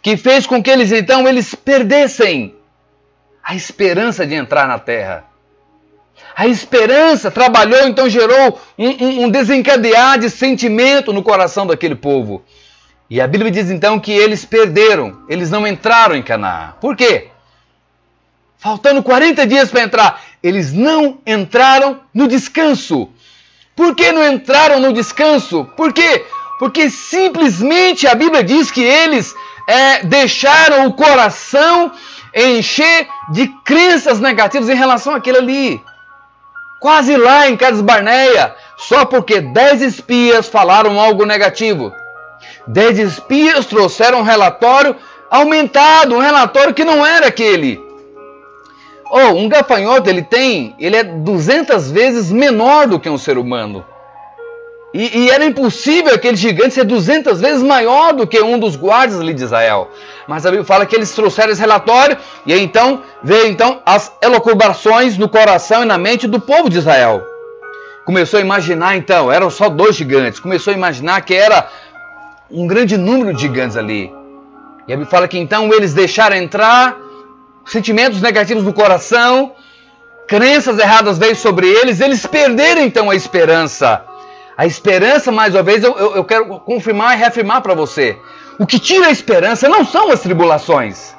que 0.04 0.18
fez 0.18 0.46
com 0.46 0.62
que 0.62 0.70
eles 0.70 0.92
então 0.92 1.26
eles 1.26 1.54
perdessem 1.54 2.54
a 3.42 3.54
esperança 3.54 4.26
de 4.26 4.34
entrar 4.34 4.68
na 4.68 4.78
terra. 4.78 5.24
A 6.36 6.46
esperança 6.46 7.30
trabalhou, 7.30 7.88
então 7.88 8.06
gerou 8.06 8.60
um, 8.78 9.24
um, 9.24 9.30
desencadear 9.30 10.18
de 10.18 10.28
sentimento 10.28 11.10
no 11.10 11.22
coração 11.22 11.66
daquele 11.66 11.94
povo. 11.94 12.44
E 13.08 13.18
a 13.18 13.26
Bíblia 13.26 13.50
diz 13.50 13.70
então 13.70 13.98
que 13.98 14.12
eles 14.12 14.44
perderam, 14.44 15.20
eles 15.26 15.50
não 15.50 15.66
entraram 15.66 16.14
em 16.14 16.22
Canaã. 16.22 16.74
Por 16.82 16.94
quê? 16.94 17.28
Faltando 18.58 19.02
40 19.02 19.46
dias 19.46 19.70
para 19.70 19.84
entrar, 19.84 20.22
eles 20.42 20.70
não 20.70 21.18
entraram 21.26 22.00
no 22.12 22.28
descanso. 22.28 23.08
Por 23.74 23.94
que 23.94 24.12
não 24.12 24.26
entraram 24.32 24.80
no 24.80 24.92
descanso? 24.92 25.64
Por 25.76 25.94
quê? 25.94 26.26
Porque 26.58 26.90
simplesmente 26.90 28.06
a 28.06 28.14
Bíblia 28.14 28.44
diz 28.44 28.70
que 28.70 28.82
eles 28.82 29.34
é, 29.68 30.04
deixaram 30.04 30.86
o 30.86 30.92
coração 30.92 31.92
encher 32.34 33.08
de 33.30 33.48
crenças 33.64 34.20
negativas 34.20 34.68
em 34.68 34.74
relação 34.74 35.14
àquilo 35.14 35.38
ali. 35.38 35.80
Quase 36.80 37.16
lá 37.16 37.48
em 37.48 37.56
Cades 37.56 37.80
Barneia, 37.80 38.54
só 38.76 39.04
porque 39.04 39.40
dez 39.40 39.80
espias 39.80 40.48
falaram 40.48 41.00
algo 41.00 41.24
negativo. 41.24 41.92
Dez 42.66 42.98
espias 42.98 43.66
trouxeram 43.66 44.20
um 44.20 44.22
relatório 44.22 44.96
aumentado, 45.30 46.14
um 46.14 46.20
relatório 46.20 46.74
que 46.74 46.84
não 46.84 47.04
era 47.04 47.28
aquele. 47.28 47.82
Oh, 49.10 49.32
um 49.36 49.48
gafanhoto 49.48 50.10
ele 50.10 50.22
tem, 50.22 50.74
ele 50.78 50.96
é 50.96 51.04
200 51.04 51.90
vezes 51.90 52.32
menor 52.32 52.86
do 52.86 52.98
que 52.98 53.08
um 53.08 53.18
ser 53.18 53.38
humano. 53.38 53.84
E, 54.94 55.24
e, 55.24 55.30
era 55.30 55.44
impossível 55.44 56.14
aquele 56.14 56.36
gigante 56.36 56.74
ser 56.74 56.84
200 56.84 57.40
vezes 57.40 57.64
maior 57.64 58.12
do 58.12 58.28
que 58.28 58.40
um 58.40 58.56
dos 58.56 58.76
guardas 58.76 59.18
ali 59.18 59.34
de 59.34 59.42
Israel. 59.42 59.90
Mas 60.28 60.46
a 60.46 60.50
Bíblia 60.50 60.64
fala 60.64 60.86
que 60.86 60.94
eles 60.94 61.10
trouxeram 61.10 61.50
esse 61.50 61.60
relatório 61.60 62.16
e 62.46 62.52
aí 62.52 62.62
então 62.62 63.02
veio 63.20 63.48
então 63.48 63.82
as 63.84 64.12
elocubrações 64.22 65.18
no 65.18 65.28
coração 65.28 65.82
e 65.82 65.84
na 65.84 65.98
mente 65.98 66.28
do 66.28 66.38
povo 66.38 66.70
de 66.70 66.78
Israel. 66.78 67.26
Começou 68.04 68.38
a 68.38 68.40
imaginar 68.40 68.96
então, 68.96 69.32
eram 69.32 69.50
só 69.50 69.68
dois 69.68 69.96
gigantes. 69.96 70.38
Começou 70.38 70.72
a 70.72 70.76
imaginar 70.76 71.22
que 71.22 71.34
era 71.34 71.68
um 72.48 72.64
grande 72.64 72.96
número 72.96 73.34
de 73.34 73.42
gigantes 73.42 73.76
ali. 73.76 74.12
E 74.86 74.92
a 74.92 74.96
Bíblia 74.96 75.10
fala 75.10 75.26
que 75.26 75.38
então 75.38 75.72
eles 75.72 75.92
deixaram 75.92 76.36
entrar 76.36 76.96
sentimentos 77.66 78.22
negativos 78.22 78.62
no 78.62 78.72
coração, 78.72 79.54
crenças 80.28 80.78
erradas 80.78 81.18
veio 81.18 81.34
sobre 81.34 81.66
eles, 81.66 82.00
eles 82.00 82.24
perderam 82.24 82.82
então 82.82 83.10
a 83.10 83.16
esperança. 83.16 84.13
A 84.56 84.66
esperança, 84.66 85.32
mais 85.32 85.54
uma 85.54 85.62
vez, 85.62 85.82
eu, 85.82 85.96
eu, 85.96 86.24
quero 86.24 86.60
confirmar 86.60 87.14
e 87.14 87.18
reafirmar 87.18 87.60
para 87.60 87.74
você. 87.74 88.16
O 88.58 88.66
que 88.66 88.78
tira 88.78 89.06
a 89.06 89.10
esperança 89.10 89.68
não 89.68 89.84
são 89.84 90.10
as 90.10 90.20
tribulações. 90.20 91.14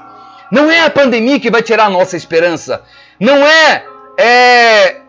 Não 0.49 0.71
é 0.71 0.81
a 0.81 0.89
pandemia 0.89 1.39
que 1.39 1.51
vai 1.51 1.61
tirar 1.61 1.85
a 1.85 1.89
nossa 1.89 2.15
esperança. 2.15 2.81
Não 3.19 3.45
é, 3.45 3.85
é 4.17 5.01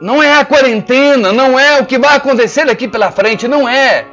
não 0.00 0.22
é 0.22 0.38
a 0.38 0.44
quarentena, 0.44 1.32
não 1.32 1.58
é 1.58 1.80
o 1.80 1.86
que 1.86 1.98
vai 1.98 2.16
acontecer 2.16 2.64
daqui 2.64 2.86
pela 2.86 3.10
frente, 3.10 3.48
não 3.48 3.68
é. 3.68 4.06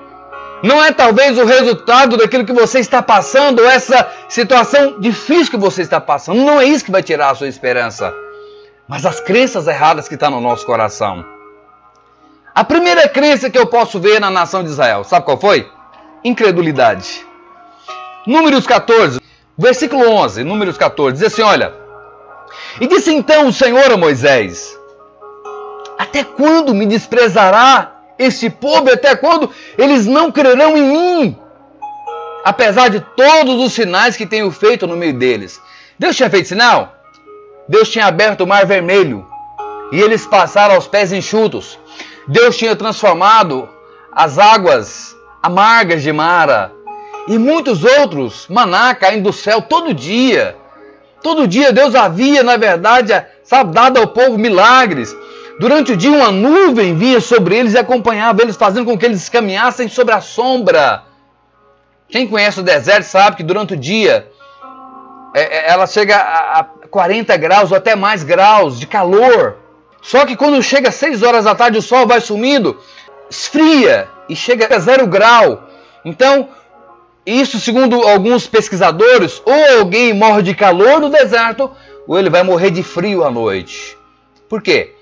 Não 0.63 0.83
é 0.83 0.91
talvez 0.91 1.38
o 1.38 1.45
resultado 1.45 2.17
daquilo 2.17 2.45
que 2.45 2.53
você 2.53 2.79
está 2.79 3.01
passando, 3.01 3.63
essa 3.63 4.07
situação 4.27 5.00
difícil 5.00 5.51
que 5.51 5.57
você 5.57 5.81
está 5.81 6.01
passando. 6.01 6.43
Não 6.43 6.59
é 6.59 6.65
isso 6.65 6.83
que 6.83 6.91
vai 6.91 7.03
tirar 7.03 7.29
a 7.29 7.36
sua 7.36 7.48
esperança. 7.48 8.13
Mas 8.88 9.05
as 9.05 9.19
crenças 9.19 9.67
erradas 9.67 10.07
que 10.07 10.15
estão 10.15 10.31
no 10.31 10.41
nosso 10.41 10.65
coração. 10.65 11.38
A 12.53 12.63
primeira 12.63 13.08
crença 13.08 13.50
que 13.50 13.58
eu 13.58 13.68
posso 13.68 14.00
ver 14.00 14.20
na 14.20 14.29
nação 14.29 14.63
de 14.63 14.70
Israel, 14.70 15.03
sabe 15.03 15.25
qual 15.25 15.39
foi? 15.39 15.70
Incredulidade. 16.24 17.25
Números 18.25 18.65
14, 18.65 19.20
versículo 19.58 20.10
11, 20.10 20.44
Números 20.44 20.77
14, 20.77 21.13
diz 21.13 21.32
assim: 21.32 21.41
Olha, 21.41 21.74
e 22.82 22.88
disse 22.88 23.13
então 23.13 23.48
o 23.48 23.53
Senhor 23.53 23.91
a 23.91 23.98
Moisés: 23.98 24.77
Até 25.98 26.24
quando 26.24 26.74
me 26.74 26.86
desprezará 26.86 27.96
este 28.18 28.50
povo? 28.50 28.91
Até 28.91 29.15
quando 29.15 29.50
eles 29.77 30.06
não 30.06 30.32
crerão 30.32 30.75
em 30.75 30.84
mim? 30.84 31.38
Apesar 32.44 32.89
de 32.89 33.00
todos 33.15 33.63
os 33.63 33.74
sinais 33.74 34.18
que 34.18 34.25
tenho 34.25 34.50
feito 34.51 34.88
no 34.88 34.98
meio 34.98 35.13
deles. 35.13 35.62
Deus 35.98 36.15
tinha 36.15 36.29
feito 36.29 36.48
sinal? 36.48 36.96
Deus 37.68 37.89
tinha 37.89 38.06
aberto 38.06 38.41
o 38.41 38.48
mar 38.48 38.65
vermelho 38.65 39.27
e 39.91 40.00
eles 40.00 40.25
passaram 40.25 40.75
aos 40.75 40.88
pés 40.88 41.12
enxutos. 41.12 41.77
Deus 42.29 42.55
tinha 42.55 42.75
transformado 42.75 43.67
as 44.12 44.38
águas 44.38 45.15
amargas 45.41 46.03
de 46.03 46.13
Mara 46.13 46.71
e 47.27 47.39
muitos 47.39 47.83
outros 47.83 48.48
maná 48.48 48.93
caindo 48.93 49.24
do 49.24 49.33
céu 49.33 49.63
todo 49.63 49.95
dia. 49.95 50.55
Todo 51.24 51.48
dia 51.48 51.74
Deus 51.74 51.95
havia, 51.95 52.43
na 52.43 52.55
verdade, 52.55 53.13
sabe, 53.43 53.74
dado 53.74 54.00
ao 54.00 54.07
povo 54.07 54.38
milagres. 54.38 55.15
Durante 55.59 55.93
o 55.93 55.98
dia 55.98 56.12
uma 56.12 56.31
nuvem 56.31 56.95
vinha 56.95 57.19
sobre 57.19 57.57
eles 57.57 57.74
e 57.74 57.79
acompanhava 57.79 58.43
eles, 58.43 58.55
fazendo 58.55 58.86
com 58.86 58.98
que 58.98 59.07
eles 59.07 59.27
caminhassem 59.27 59.88
sobre 59.88 60.13
a 60.13 60.21
sombra. 60.21 61.03
Quem 62.07 62.27
conhece 62.27 62.59
o 62.59 62.63
deserto 62.63 63.05
sabe 63.05 63.38
que 63.38 63.43
durante 63.43 63.74
o 63.74 63.77
dia 63.77 64.27
é, 65.33 65.41
é, 65.41 65.71
ela 65.71 65.88
chega 65.88 66.15
a 66.15 66.63
40 66.91 67.36
graus 67.38 67.71
ou 67.71 67.77
até 67.77 67.95
mais 67.95 68.24
graus 68.24 68.79
de 68.79 68.86
calor. 68.86 69.57
Só 70.01 70.25
que 70.25 70.36
quando 70.36 70.62
chega 70.63 70.89
às 70.89 70.96
6 70.96 71.24
horas 71.24 71.46
da 71.46 71.56
tarde, 71.56 71.77
o 71.77 71.82
sol 71.82 72.08
vai 72.08 72.22
sumindo, 72.22 72.77
esfria 73.29 74.08
e 74.27 74.36
chega 74.36 74.75
a 74.75 74.79
zero 74.79 75.06
grau. 75.08 75.70
Então, 76.03 76.50
isso 77.25 77.60
segundo 77.60 78.01
alguns 78.08 78.48
pesquisadores, 78.48 79.41
ou 79.46 79.79
alguém 79.79 80.13
morre 80.13 80.41
de 80.41 80.56
calor 80.56 81.00
no 81.00 81.10
deserto, 81.10 81.70
ou 82.08 82.18
ele 82.18 82.29
vai 82.29 82.44
morrer 82.44 82.72
de 82.72 82.82
frio 82.82 83.24
à 83.24 83.29
noite. 83.29 83.98
Por 84.48 84.62
quê? 84.62 84.96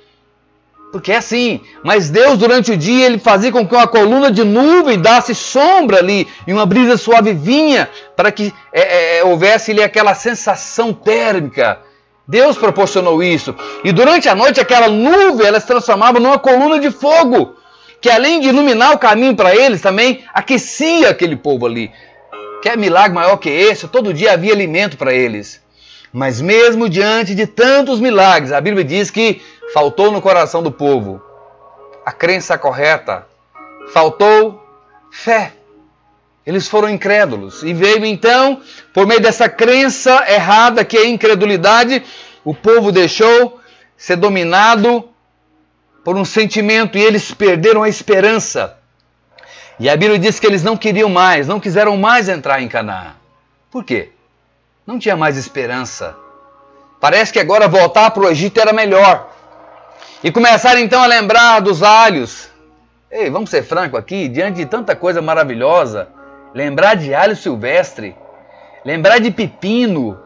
Porque 0.92 1.12
é 1.12 1.18
assim, 1.18 1.62
mas 1.84 2.10
Deus 2.10 2.38
durante 2.38 2.72
o 2.72 2.78
dia 2.78 3.06
ele 3.06 3.20
fazia 3.20 3.52
com 3.52 3.68
que 3.68 3.76
uma 3.76 3.88
coluna 3.88 4.32
de 4.32 4.44
nuvem 4.44 5.00
desse 5.00 5.36
sombra 5.36 5.98
ali 5.98 6.28
e 6.46 6.54
uma 6.54 6.66
brisa 6.66 6.98
suave 6.98 7.34
vinha 7.34 7.90
para 8.16 8.32
que 8.32 8.54
é, 8.72 9.18
é, 9.18 9.24
houvesse 9.24 9.72
ali 9.72 9.84
aquela 9.84 10.14
sensação 10.16 10.94
térmica 10.94 11.80
Deus 12.28 12.58
proporcionou 12.58 13.24
isso. 13.24 13.56
E 13.84 13.92
durante 13.92 14.28
a 14.28 14.36
noite 14.36 14.60
aquela 14.60 14.90
nuvem 14.90 15.48
ela 15.48 15.60
se 15.60 15.68
transformava 15.68 16.20
numa 16.20 16.38
coluna 16.38 16.80
de 16.80 16.92
fogo, 16.92 17.56
que 18.02 18.10
além 18.10 18.40
de 18.40 18.50
iluminar 18.50 18.94
o 18.94 19.00
caminho 19.00 19.36
para 19.36 19.56
eles, 19.56 19.82
também 19.82 20.24
aquecia 20.34 21.10
aquele 21.10 21.36
povo 21.36 21.66
ali. 21.66 21.92
Quer 22.62 22.78
milagre 22.78 23.14
maior 23.14 23.38
que 23.38 23.50
esse? 23.50 23.88
Todo 23.88 24.14
dia 24.14 24.34
havia 24.34 24.54
alimento 24.54 24.98
para 24.98 25.14
eles. 25.14 25.62
Mas 26.12 26.42
mesmo 26.42 26.90
diante 26.90 27.34
de 27.36 27.48
tantos 27.48 28.00
milagres, 28.00 28.52
a 28.52 28.60
Bíblia 28.60 28.84
diz 28.84 29.10
que 29.10 29.42
faltou 29.74 30.12
no 30.12 30.22
coração 30.22 30.64
do 30.64 30.72
povo 30.72 31.22
a 32.08 32.12
crença 32.14 32.58
correta, 32.58 33.28
faltou 33.92 34.66
fé. 35.12 35.52
Eles 36.48 36.70
foram 36.70 36.90
incrédulos. 36.90 37.62
E 37.62 37.74
veio 37.74 38.06
então, 38.06 38.62
por 38.94 39.06
meio 39.06 39.20
dessa 39.20 39.50
crença 39.50 40.24
errada 40.32 40.86
que 40.86 40.96
é 40.96 41.02
a 41.02 41.08
incredulidade, 41.10 42.02
o 42.42 42.54
povo 42.56 42.90
deixou 42.90 43.60
ser 43.98 44.16
dominado 44.16 45.10
por 46.06 46.16
um 46.16 46.24
sentimento 46.24 46.98
e 46.98 47.02
eles 47.02 47.34
perderam 47.34 47.84
a 47.84 47.90
esperança. 47.90 48.78
E 49.78 49.90
a 49.90 49.98
Bíblia 49.98 50.18
diz 50.18 50.40
que 50.40 50.48
eles 50.48 50.64
não 50.64 50.78
queriam 50.78 51.10
mais, 51.10 51.50
não 51.50 51.60
quiseram 51.60 51.98
mais 51.98 52.30
entrar 52.30 52.62
em 52.62 52.70
Canaã. 52.70 53.16
Por 53.70 53.84
quê? 53.84 54.12
Não 54.86 54.98
tinha 54.98 55.18
mais 55.18 55.36
esperança. 55.36 56.16
Parece 57.02 57.34
que 57.34 57.40
agora 57.40 57.68
voltar 57.68 58.12
para 58.12 58.24
o 58.24 58.30
Egito 58.30 58.58
era 58.62 58.72
melhor. 58.72 59.36
E 60.24 60.32
começaram 60.32 60.80
então 60.80 61.04
a 61.04 61.08
lembrar 61.08 61.60
dos 61.60 61.84
alhos. 61.84 62.50
Ei, 63.12 63.30
vamos 63.30 63.50
ser 63.50 63.64
franco 63.64 63.98
aqui, 63.98 64.30
diante 64.30 64.56
de 64.56 64.66
tanta 64.66 64.96
coisa 64.96 65.22
maravilhosa, 65.22 66.08
lembrar 66.58 66.96
de 66.96 67.14
alho 67.14 67.36
silvestre, 67.36 68.16
lembrar 68.84 69.20
de 69.20 69.30
pepino. 69.30 70.20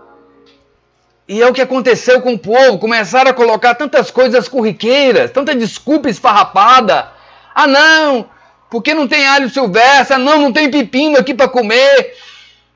E 1.28 1.42
é 1.42 1.48
o 1.48 1.54
que 1.54 1.62
aconteceu 1.62 2.22
com 2.22 2.34
o 2.34 2.40
povo. 2.40 2.80
Começaram 2.80 3.32
a 3.32 3.34
colocar 3.34 3.76
tantas 3.76 4.10
coisas 4.10 4.48
corriqueiras, 4.48 5.32
tanta 5.32 5.54
desculpa 5.54 6.10
esfarrapada. 6.10 7.12
Ah, 7.54 7.68
não, 7.68 8.30
porque 8.70 8.94
não 8.94 9.10
tem 9.10 9.28
alho 9.28 9.50
silvestre, 9.50 10.16
ah, 10.16 10.18
não, 10.18 10.40
não 10.40 10.54
tem 10.54 10.72
pepino 10.72 11.18
aqui 11.18 11.34
para 11.34 11.50
comer. 11.50 12.16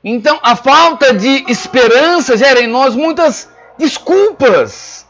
Então, 0.04 0.38
a 0.42 0.54
falta 0.54 1.14
de 1.14 1.50
esperança 1.50 2.36
gera 2.36 2.60
em 2.60 2.66
nós 2.66 2.94
muitas 2.94 3.50
desculpas 3.78 5.06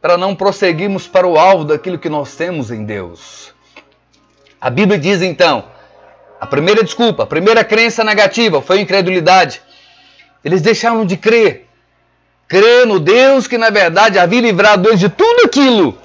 para 0.00 0.16
não 0.16 0.34
prosseguirmos 0.34 1.06
para 1.06 1.26
o 1.26 1.38
alvo 1.38 1.64
daquilo 1.64 1.98
que 1.98 2.08
nós 2.08 2.34
temos 2.36 2.70
em 2.70 2.86
Deus. 2.86 3.52
A 4.58 4.70
Bíblia 4.70 4.98
diz 4.98 5.20
então 5.20 5.76
a 6.40 6.46
primeira 6.46 6.84
desculpa, 6.84 7.24
a 7.24 7.26
primeira 7.26 7.64
crença 7.64 8.04
negativa 8.04 8.62
foi 8.62 8.78
a 8.78 8.82
incredulidade. 8.82 9.60
Eles 10.44 10.62
deixaram 10.62 11.04
de 11.04 11.16
crer. 11.16 11.66
Crer 12.46 12.86
no 12.86 13.00
Deus 13.00 13.46
que 13.46 13.58
na 13.58 13.70
verdade 13.70 14.18
havia 14.18 14.40
livrado 14.40 14.88
eles 14.88 15.00
de 15.00 15.08
tudo 15.08 15.46
aquilo. 15.46 15.98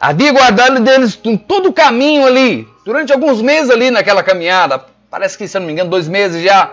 Havia 0.00 0.32
guardado 0.32 0.80
deles 0.80 1.18
todo 1.46 1.68
o 1.68 1.72
caminho 1.72 2.26
ali, 2.26 2.66
durante 2.84 3.12
alguns 3.12 3.40
meses 3.42 3.70
ali 3.70 3.90
naquela 3.90 4.22
caminhada. 4.22 4.84
Parece 5.10 5.38
que, 5.38 5.46
se 5.46 5.58
não 5.58 5.66
me 5.66 5.72
engano, 5.72 5.90
dois 5.90 6.08
meses 6.08 6.42
já. 6.42 6.72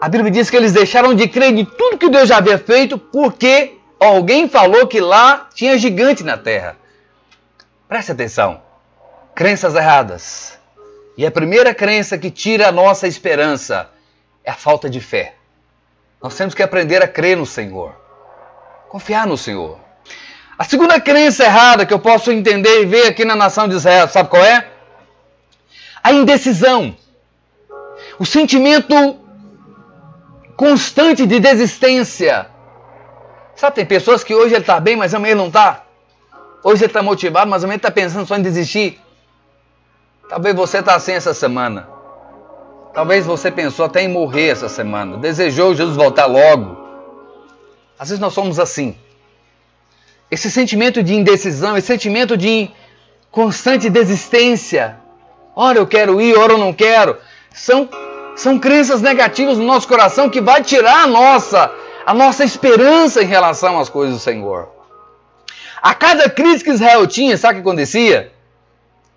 A 0.00 0.08
Bíblia 0.08 0.30
diz 0.30 0.50
que 0.50 0.56
eles 0.56 0.72
deixaram 0.72 1.14
de 1.14 1.26
crer 1.26 1.54
de 1.54 1.64
tudo 1.64 1.98
que 1.98 2.08
Deus 2.08 2.28
já 2.28 2.36
havia 2.36 2.58
feito, 2.58 2.98
porque 2.98 3.76
alguém 3.98 4.48
falou 4.48 4.86
que 4.86 5.00
lá 5.00 5.48
tinha 5.54 5.78
gigante 5.78 6.22
na 6.22 6.36
terra. 6.36 6.76
Preste 7.88 8.12
atenção. 8.12 8.60
Crenças 9.34 9.74
erradas 9.74 10.57
e 11.18 11.26
a 11.26 11.32
primeira 11.32 11.74
crença 11.74 12.16
que 12.16 12.30
tira 12.30 12.68
a 12.68 12.72
nossa 12.72 13.08
esperança 13.08 13.90
é 14.44 14.52
a 14.52 14.54
falta 14.54 14.88
de 14.88 15.00
fé. 15.00 15.34
Nós 16.22 16.36
temos 16.36 16.54
que 16.54 16.62
aprender 16.62 17.02
a 17.02 17.08
crer 17.08 17.36
no 17.36 17.44
Senhor, 17.44 17.92
confiar 18.88 19.26
no 19.26 19.36
Senhor. 19.36 19.80
A 20.56 20.62
segunda 20.62 21.00
crença 21.00 21.42
errada 21.42 21.84
que 21.84 21.92
eu 21.92 21.98
posso 21.98 22.30
entender 22.30 22.82
e 22.82 22.86
ver 22.86 23.08
aqui 23.08 23.24
na 23.24 23.34
nação 23.34 23.66
de 23.66 23.74
Israel, 23.74 24.06
sabe 24.06 24.28
qual 24.28 24.44
é? 24.44 24.68
A 26.04 26.12
indecisão. 26.12 26.96
O 28.16 28.24
sentimento 28.24 28.94
constante 30.56 31.26
de 31.26 31.40
desistência. 31.40 32.46
Sabe, 33.56 33.74
tem 33.74 33.86
pessoas 33.86 34.22
que 34.22 34.36
hoje 34.36 34.54
ele 34.54 34.62
está 34.62 34.78
bem, 34.78 34.94
mas 34.94 35.12
amanhã 35.14 35.32
ele 35.32 35.40
não 35.40 35.48
está. 35.48 35.84
Hoje 36.62 36.84
ele 36.84 36.90
está 36.90 37.02
motivado, 37.02 37.50
mas 37.50 37.64
amanhã 37.64 37.76
está 37.76 37.90
pensando 37.90 38.24
só 38.24 38.36
em 38.36 38.42
desistir. 38.42 39.00
Talvez 40.28 40.54
você 40.54 40.78
está 40.78 40.94
assim 40.94 41.12
essa 41.12 41.32
semana. 41.32 41.88
Talvez 42.92 43.24
você 43.24 43.50
pensou 43.50 43.86
até 43.86 44.02
em 44.02 44.08
morrer 44.08 44.48
essa 44.48 44.68
semana, 44.68 45.16
desejou 45.16 45.74
Jesus 45.74 45.96
voltar 45.96 46.26
logo. 46.26 46.76
Às 47.98 48.08
vezes 48.08 48.20
nós 48.20 48.34
somos 48.34 48.58
assim. 48.58 48.96
Esse 50.30 50.50
sentimento 50.50 51.02
de 51.02 51.14
indecisão, 51.14 51.76
esse 51.76 51.86
sentimento 51.86 52.36
de 52.36 52.70
constante 53.30 53.88
desistência. 53.88 54.98
Ora 55.54 55.78
eu 55.78 55.86
quero 55.86 56.20
ir, 56.20 56.36
ora 56.36 56.52
eu 56.52 56.58
não 56.58 56.72
quero. 56.72 57.16
São, 57.52 57.88
são 58.36 58.58
crenças 58.58 59.00
negativas 59.00 59.58
no 59.58 59.64
nosso 59.64 59.88
coração 59.88 60.28
que 60.28 60.40
vai 60.40 60.62
tirar 60.62 61.04
a 61.04 61.06
nossa, 61.06 61.72
a 62.04 62.12
nossa 62.12 62.44
esperança 62.44 63.22
em 63.22 63.26
relação 63.26 63.78
às 63.78 63.88
coisas 63.88 64.16
do 64.16 64.20
Senhor. 64.20 64.68
A 65.80 65.94
cada 65.94 66.28
crise 66.28 66.62
que 66.62 66.70
Israel 66.70 67.06
tinha, 67.06 67.36
sabe 67.36 67.54
o 67.54 67.62
que 67.62 67.68
acontecia? 67.68 68.32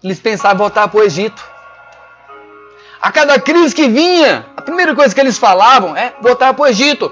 Eles 0.03 0.19
pensavam 0.19 0.57
voltar 0.57 0.87
para 0.87 0.99
o 0.99 1.03
Egito. 1.03 1.43
A 3.01 3.11
cada 3.11 3.39
crise 3.39 3.73
que 3.73 3.87
vinha, 3.87 4.45
a 4.55 4.61
primeira 4.61 4.95
coisa 4.95 5.13
que 5.13 5.21
eles 5.21 5.37
falavam 5.37 5.95
é 5.95 6.13
voltar 6.21 6.53
para 6.53 6.63
o 6.63 6.67
Egito. 6.67 7.11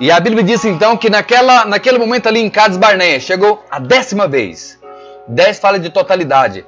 E 0.00 0.10
a 0.10 0.18
Bíblia 0.18 0.42
diz 0.42 0.64
então 0.64 0.96
que 0.96 1.08
naquela, 1.08 1.64
naquele 1.64 1.98
momento 1.98 2.28
ali 2.28 2.40
em 2.40 2.50
Cades 2.50 2.76
Barneia, 2.76 3.20
chegou 3.20 3.64
a 3.70 3.78
décima 3.78 4.26
vez. 4.26 4.78
Dez 5.26 5.58
fala 5.58 5.78
de 5.78 5.90
totalidade. 5.90 6.66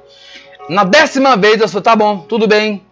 Na 0.69 0.83
décima 0.83 1.35
vez, 1.37 1.61
eu 1.61 1.67
falei, 1.67 1.83
tá 1.83 1.95
bom, 1.95 2.19
tudo 2.19 2.47
bem. 2.47 2.85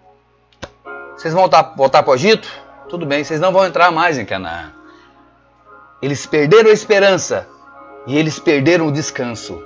Vocês 1.16 1.34
vão 1.34 1.44
voltar, 1.44 1.74
voltar 1.76 2.04
para 2.04 2.12
o 2.12 2.16
Egito? 2.16 2.48
Tudo 2.90 3.06
bem, 3.06 3.24
vocês 3.24 3.40
não 3.40 3.52
vão 3.52 3.66
entrar 3.66 3.92
mais 3.92 4.18
em 4.18 4.26
Canaã. 4.26 4.72
Eles 6.02 6.26
perderam 6.26 6.70
a 6.70 6.74
esperança 6.74 7.48
e 8.06 8.18
eles 8.18 8.38
perderam 8.38 8.88
o 8.88 8.92
descanso. 8.92 9.62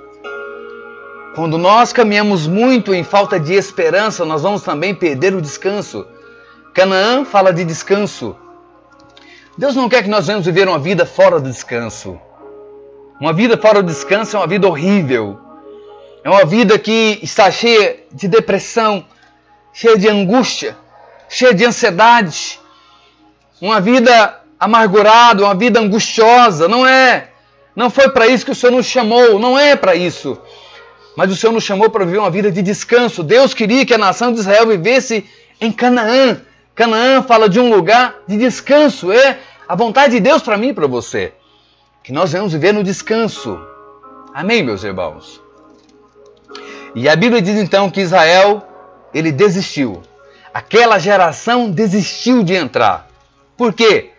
Quando 1.34 1.56
nós 1.56 1.92
caminhamos 1.92 2.48
muito 2.48 2.92
em 2.92 3.04
falta 3.04 3.38
de 3.38 3.54
esperança, 3.54 4.24
nós 4.24 4.42
vamos 4.42 4.62
também 4.62 4.92
perder 4.92 5.32
o 5.32 5.40
descanso. 5.40 6.04
Canaã 6.74 7.24
fala 7.24 7.52
de 7.52 7.64
descanso. 7.64 8.36
Deus 9.56 9.76
não 9.76 9.88
quer 9.88 10.02
que 10.02 10.08
nós 10.08 10.26
venhamos 10.26 10.44
viver 10.44 10.66
uma 10.66 10.78
vida 10.78 11.06
fora 11.06 11.38
do 11.38 11.48
descanso. 11.48 12.20
Uma 13.20 13.32
vida 13.32 13.56
fora 13.56 13.80
do 13.80 13.86
descanso 13.86 14.36
é 14.36 14.40
uma 14.40 14.46
vida 14.46 14.66
horrível. 14.66 15.38
É 16.24 16.28
uma 16.28 16.44
vida 16.44 16.76
que 16.78 17.20
está 17.22 17.48
cheia 17.48 18.00
de 18.12 18.26
depressão, 18.26 19.04
cheia 19.72 19.96
de 19.96 20.08
angústia, 20.08 20.76
cheia 21.28 21.54
de 21.54 21.64
ansiedade. 21.64 22.58
Uma 23.60 23.80
vida 23.80 24.40
amargurada, 24.58 25.44
uma 25.44 25.54
vida 25.54 25.78
angustiosa. 25.78 26.66
Não 26.66 26.84
é. 26.84 27.28
Não 27.76 27.88
foi 27.88 28.08
para 28.08 28.26
isso 28.26 28.44
que 28.44 28.50
o 28.50 28.54
Senhor 28.54 28.72
nos 28.72 28.86
chamou. 28.86 29.38
Não 29.38 29.56
é 29.56 29.76
para 29.76 29.94
isso 29.94 30.36
mas 31.16 31.30
o 31.30 31.36
Senhor 31.36 31.52
nos 31.52 31.64
chamou 31.64 31.90
para 31.90 32.04
viver 32.04 32.18
uma 32.18 32.30
vida 32.30 32.50
de 32.50 32.62
descanso. 32.62 33.22
Deus 33.22 33.52
queria 33.52 33.84
que 33.84 33.94
a 33.94 33.98
nação 33.98 34.32
de 34.32 34.40
Israel 34.40 34.66
vivesse 34.66 35.24
em 35.60 35.70
Canaã. 35.72 36.40
Canaã 36.74 37.22
fala 37.22 37.48
de 37.48 37.60
um 37.60 37.74
lugar 37.74 38.16
de 38.26 38.36
descanso, 38.36 39.12
é 39.12 39.38
a 39.68 39.74
vontade 39.74 40.14
de 40.14 40.20
Deus 40.20 40.42
para 40.42 40.56
mim 40.56 40.68
e 40.68 40.74
para 40.74 40.86
você. 40.86 41.32
Que 42.02 42.12
nós 42.12 42.32
venhamos 42.32 42.52
viver 42.52 42.72
no 42.72 42.82
descanso. 42.82 43.60
Amém, 44.32 44.62
meus 44.62 44.82
irmãos? 44.82 45.40
E 46.94 47.08
a 47.08 47.14
Bíblia 47.14 47.42
diz 47.42 47.56
então 47.56 47.90
que 47.90 48.00
Israel, 48.00 48.66
ele 49.12 49.30
desistiu. 49.30 50.02
Aquela 50.52 50.98
geração 50.98 51.70
desistiu 51.70 52.42
de 52.42 52.54
entrar. 52.54 53.08
Por 53.56 53.72
quê? 53.72 54.10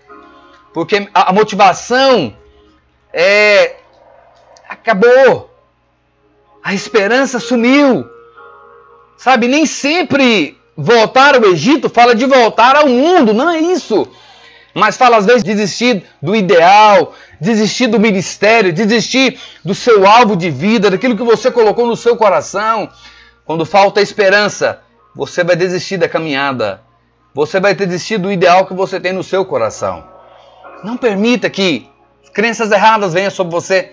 Porque 0.73 1.09
a 1.13 1.33
motivação 1.33 2.33
é, 3.11 3.75
acabou 4.69 5.50
a 6.63 6.73
esperança 6.73 7.39
sumiu. 7.39 8.05
Sabe, 9.17 9.47
nem 9.47 9.65
sempre 9.65 10.57
voltar 10.75 11.35
ao 11.35 11.45
Egito 11.45 11.89
fala 11.89 12.15
de 12.15 12.25
voltar 12.25 12.75
ao 12.75 12.87
mundo, 12.87 13.33
não 13.33 13.49
é 13.49 13.59
isso. 13.59 14.07
Mas 14.73 14.95
fala 14.95 15.17
às 15.17 15.25
vezes 15.25 15.43
de 15.43 15.53
desistir 15.53 16.03
do 16.21 16.35
ideal, 16.35 17.13
desistir 17.39 17.87
do 17.87 17.99
ministério, 17.99 18.71
desistir 18.71 19.37
do 19.65 19.75
seu 19.75 20.07
alvo 20.07 20.35
de 20.35 20.49
vida, 20.49 20.89
daquilo 20.89 21.17
que 21.17 21.23
você 21.23 21.51
colocou 21.51 21.85
no 21.85 21.95
seu 21.95 22.15
coração. 22.15 22.89
Quando 23.45 23.65
falta 23.65 24.01
esperança, 24.01 24.81
você 25.13 25.43
vai 25.43 25.55
desistir 25.55 25.97
da 25.97 26.07
caminhada. 26.07 26.81
Você 27.33 27.59
vai 27.59 27.73
desistir 27.73 28.17
do 28.17 28.31
ideal 28.31 28.65
que 28.65 28.73
você 28.73 28.99
tem 28.99 29.11
no 29.11 29.23
seu 29.23 29.43
coração. 29.43 30.03
Não 30.83 30.95
permita 30.95 31.49
que 31.49 31.89
crenças 32.33 32.71
erradas 32.71 33.13
venham 33.13 33.31
sobre 33.31 33.51
você. 33.51 33.91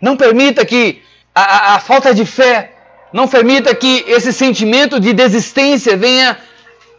Não 0.00 0.16
permita 0.16 0.64
que 0.64 1.02
a, 1.34 1.74
a, 1.74 1.80
falta 1.80 2.14
de 2.14 2.26
fé, 2.26 2.72
não 3.12 3.26
permita 3.26 3.74
que 3.74 4.04
esse 4.06 4.32
sentimento 4.32 5.00
de 5.00 5.12
desistência 5.12 5.96
venha 5.96 6.38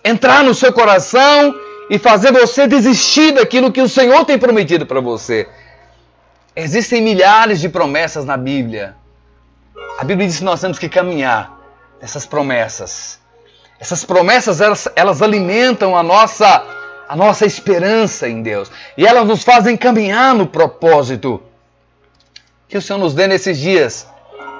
entrar 0.03 0.43
no 0.43 0.53
seu 0.53 0.73
coração 0.73 1.55
e 1.89 1.99
fazer 1.99 2.31
você 2.31 2.67
desistir 2.67 3.33
daquilo 3.33 3.71
que 3.71 3.81
o 3.81 3.89
Senhor 3.89 4.25
tem 4.25 4.37
prometido 4.37 4.85
para 4.85 4.99
você. 4.99 5.47
Existem 6.55 7.01
milhares 7.01 7.59
de 7.59 7.69
promessas 7.69 8.25
na 8.25 8.37
Bíblia. 8.37 8.95
A 9.99 10.03
Bíblia 10.03 10.27
diz 10.27 10.37
que 10.37 10.43
nós 10.43 10.61
temos 10.61 10.79
que 10.79 10.89
caminhar 10.89 11.59
nessas 12.01 12.25
promessas. 12.25 13.19
Essas 13.79 14.03
promessas 14.05 14.61
elas, 14.61 14.87
elas 14.95 15.21
alimentam 15.21 15.95
a 15.95 16.03
nossa 16.03 16.65
a 17.07 17.15
nossa 17.17 17.45
esperança 17.45 18.29
em 18.29 18.41
Deus 18.41 18.71
e 18.97 19.05
elas 19.05 19.27
nos 19.27 19.43
fazem 19.43 19.75
caminhar 19.75 20.33
no 20.33 20.47
propósito. 20.47 21.43
Que 22.67 22.77
o 22.77 22.81
Senhor 22.81 22.97
nos 22.97 23.13
dê 23.13 23.27
nesses 23.27 23.59
dias 23.59 24.07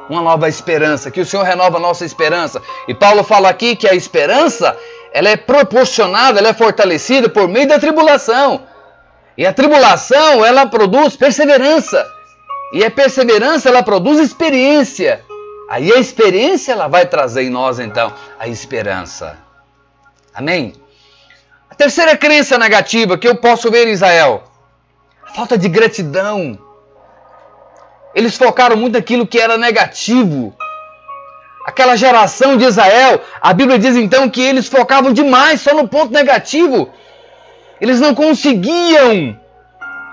uma 0.10 0.22
nova 0.22 0.50
esperança, 0.50 1.12
que 1.12 1.22
o 1.22 1.26
Senhor 1.26 1.44
renova 1.44 1.78
a 1.78 1.80
nossa 1.80 2.06
esperança. 2.06 2.62
E 2.88 2.94
Paulo 2.94 3.24
fala 3.24 3.50
aqui 3.50 3.76
que 3.76 3.88
a 3.88 3.96
esperança, 3.96 4.78
ela 5.13 5.30
é 5.30 5.36
proporcionada, 5.36 6.39
ela 6.39 6.50
é 6.50 6.54
fortalecida 6.54 7.30
por 7.30 7.48
meio 7.48 7.68
da 7.68 7.80
tribulação. 7.80 8.66
E 9.38 9.46
a 9.46 9.54
tribulação, 9.54 10.46
ela 10.46 10.66
produz 10.66 11.16
perseverança. 11.16 12.06
E 12.74 12.84
a 12.84 12.92
perseverança, 12.92 13.70
ela 13.70 13.84
produz 13.84 14.20
experiência. 14.20 15.24
Aí 15.70 15.92
a 15.92 16.00
experiência, 16.00 16.72
ela 16.72 16.88
vai 16.88 17.06
trazer 17.06 17.44
em 17.44 17.50
nós, 17.50 17.80
então, 17.80 18.13
a 18.39 18.48
esperança. 18.48 19.38
Amém? 20.34 20.74
A 21.70 21.76
terceira 21.76 22.16
crença 22.16 22.58
negativa 22.58 23.18
que 23.18 23.28
eu 23.28 23.36
posso 23.36 23.72
ver 23.72 23.88
em 23.88 23.92
Israel, 23.92 24.44
a 25.26 25.34
falta 25.34 25.58
de 25.58 25.68
gratidão. 25.68 26.60
Eles 28.13 28.38
focaram 28.38 28.76
muito 28.78 28.93
naquilo 28.93 29.26
que 29.26 29.39
era 29.39 29.58
negativo. 29.58 30.56
Aquela 31.65 31.95
geração 31.95 32.58
de 32.58 32.65
Israel, 32.65 33.21
a 33.41 33.54
Bíblia 33.54 33.80
diz 33.80 33.95
então 33.95 34.30
que 34.30 34.41
eles 34.41 34.67
focavam 34.67 35.13
demais 35.13 35.62
só 35.62 35.73
no 35.73 35.88
ponto 35.88 36.12
negativo. 36.12 36.93
Eles 37.80 37.99
não 37.99 38.13
conseguiam, 38.13 39.38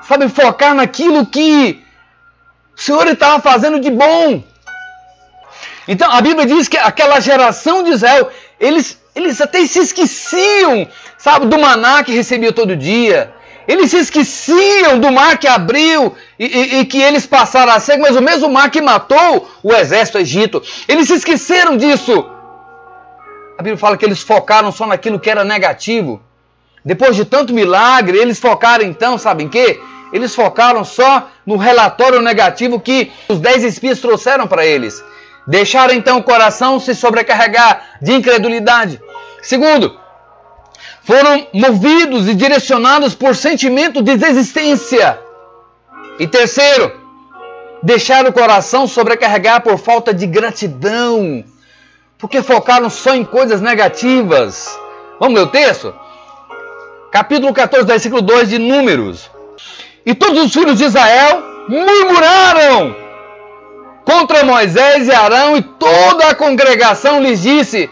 sabe, 0.03 0.29
focar 0.29 0.75
naquilo 0.75 1.27
que 1.27 1.83
o 2.77 2.81
Senhor 2.81 3.07
estava 3.09 3.41
fazendo 3.41 3.81
de 3.81 3.91
bom. 3.91 4.43
Então 5.87 6.11
a 6.11 6.21
Bíblia 6.21 6.47
diz 6.47 6.69
que 6.69 6.79
aquela 6.79 7.21
geração 7.21 7.83
de 7.83 7.91
Israel, 7.91 8.31
eles, 8.59 8.99
eles 9.15 9.41
até 9.41 9.67
se 9.67 9.81
esqueciam, 9.81 10.89
sabe, 11.19 11.47
do 11.47 11.59
maná 11.59 12.05
que 12.05 12.13
recebia 12.13 12.53
todo 12.53 12.77
dia. 12.77 13.35
Eles 13.69 13.91
se 13.91 13.99
esqueciam 13.99 14.99
do 14.99 15.13
mar 15.13 15.39
que 15.39 15.47
abriu 15.47 16.15
e, 16.39 16.47
e, 16.47 16.81
e, 16.81 16.85
que 16.85 17.01
eles 17.01 17.27
passaram 17.27 17.73
a 17.73 17.81
seco, 17.81 18.03
mas 18.03 18.17
o 18.17 18.23
mesmo 18.23 18.49
mar 18.49 18.71
que 18.71 18.81
matou 18.81 19.49
o 19.63 19.73
exército 19.73 20.19
egito. 20.19 20.63
Eles 20.89 21.07
se 21.07 21.15
esqueceram 21.15 21.77
disso. 21.77 22.27
A 23.59 23.63
Bíblia 23.63 23.77
fala 23.77 23.97
que 23.97 24.05
eles 24.05 24.23
focaram 24.23 24.73
só 24.73 24.87
naquilo 24.87 25.21
que 25.21 25.31
era 25.31 25.45
negativo. 25.45 26.21
Depois 26.85 27.15
de 27.15 27.25
tanto 27.25 27.53
milagre, 27.53 28.17
eles 28.17 28.41
focaram 28.41 28.85
então, 28.85 29.19
sabem 29.19 29.49
quê? 29.49 29.79
Eles 30.13 30.35
focaram 30.35 30.83
só 30.83 31.29
no 31.45 31.57
relatório 31.57 32.21
negativo 32.23 32.81
que 32.81 33.13
os 33.29 33.39
dez 33.39 33.63
espias 33.63 34.01
trouxeram 34.01 34.47
para 34.47 34.65
eles. 34.65 35.05
Deixaram 35.47 35.93
então 35.95 36.19
o 36.19 36.23
coração 36.23 36.81
se 36.81 36.95
sobrecarregar 36.95 37.99
de 38.01 38.13
incredulidade. 38.13 39.01
Segundo, 39.43 40.00
foram 41.03 41.47
movidos 41.53 42.29
e 42.29 42.35
direcionados 42.35 43.15
por 43.15 43.35
sentimento 43.35 44.03
de 44.03 44.17
desistência. 44.17 45.19
E 46.19 46.27
terceiro, 46.27 46.93
deixaram 47.83 48.31
o 48.31 48.33
coração 48.33 48.87
sobrecarregar 48.87 49.63
por 49.63 49.79
falta 49.79 50.13
de 50.13 50.27
gratidão, 50.27 51.45
porque 52.19 52.43
focaram 52.43 52.91
só 52.91 53.15
em 53.15 53.25
coisas 53.25 53.61
negativas. 53.61 54.79
Vamos 55.19 55.39
ler 55.39 55.47
o 55.47 55.51
texto? 55.51 55.95
Capítulo 57.11 57.53
14, 57.53 57.87
versículo 57.87 58.23
2 58.23 58.51
de 58.51 58.59
Números. 58.59 59.31
E 60.05 60.15
todos 60.15 60.47
os 60.47 60.53
filhos 60.53 60.79
de 60.79 60.85
Israel 60.85 61.43
murmuraram 61.69 62.97
contra 64.05 64.45
Moisés 64.45 65.09
e 65.09 65.13
Arão, 65.13 65.57
e 65.57 65.63
toda 65.63 66.29
a 66.29 66.35
congregação 66.35 67.23
lhes 67.23 67.43
disse: 67.43 67.91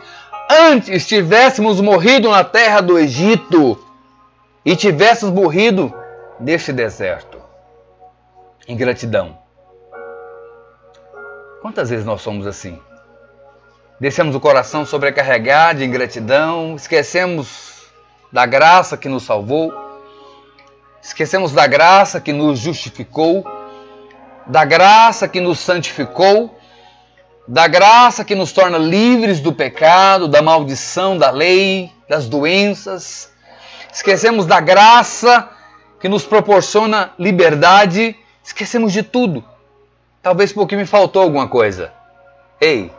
antes 0.48 1.06
tivéssemos 1.06 1.80
morrido 1.80 2.30
na 2.30 2.42
terra 2.42 2.80
do 2.80 2.98
Egito 2.98 3.78
e 4.64 4.74
tivéssemos 4.74 5.34
morrido 5.34 5.92
neste 6.40 6.72
deserto. 6.72 7.38
Ingratidão. 8.66 9.38
Quantas 11.60 11.90
vezes 11.90 12.04
nós 12.04 12.22
somos 12.22 12.46
assim? 12.46 12.80
Deixamos 14.00 14.34
o 14.34 14.40
coração 14.40 14.86
sobrecarregar 14.86 15.74
de 15.74 15.84
ingratidão, 15.84 16.76
esquecemos 16.76 17.82
da 18.32 18.46
graça 18.46 18.96
que 18.96 19.08
nos 19.08 19.24
salvou, 19.24 19.72
esquecemos 21.02 21.52
da 21.52 21.66
graça 21.66 22.20
que 22.20 22.32
nos 22.32 22.58
justificou, 22.58 23.44
da 24.46 24.64
graça 24.64 25.26
que 25.26 25.40
nos 25.40 25.58
santificou, 25.58 26.57
da 27.48 27.66
graça 27.66 28.26
que 28.26 28.34
nos 28.34 28.52
torna 28.52 28.76
livres 28.76 29.40
do 29.40 29.54
pecado, 29.54 30.28
da 30.28 30.42
maldição 30.42 31.16
da 31.16 31.30
lei, 31.30 31.90
das 32.06 32.28
doenças. 32.28 33.32
Esquecemos 33.90 34.44
da 34.44 34.60
graça 34.60 35.48
que 35.98 36.10
nos 36.10 36.24
proporciona 36.24 37.10
liberdade, 37.18 38.14
esquecemos 38.44 38.92
de 38.92 39.02
tudo. 39.02 39.42
Talvez 40.22 40.52
porque 40.52 40.76
me 40.76 40.84
faltou 40.84 41.22
alguma 41.22 41.48
coisa. 41.48 41.90
Ei, 42.60 42.92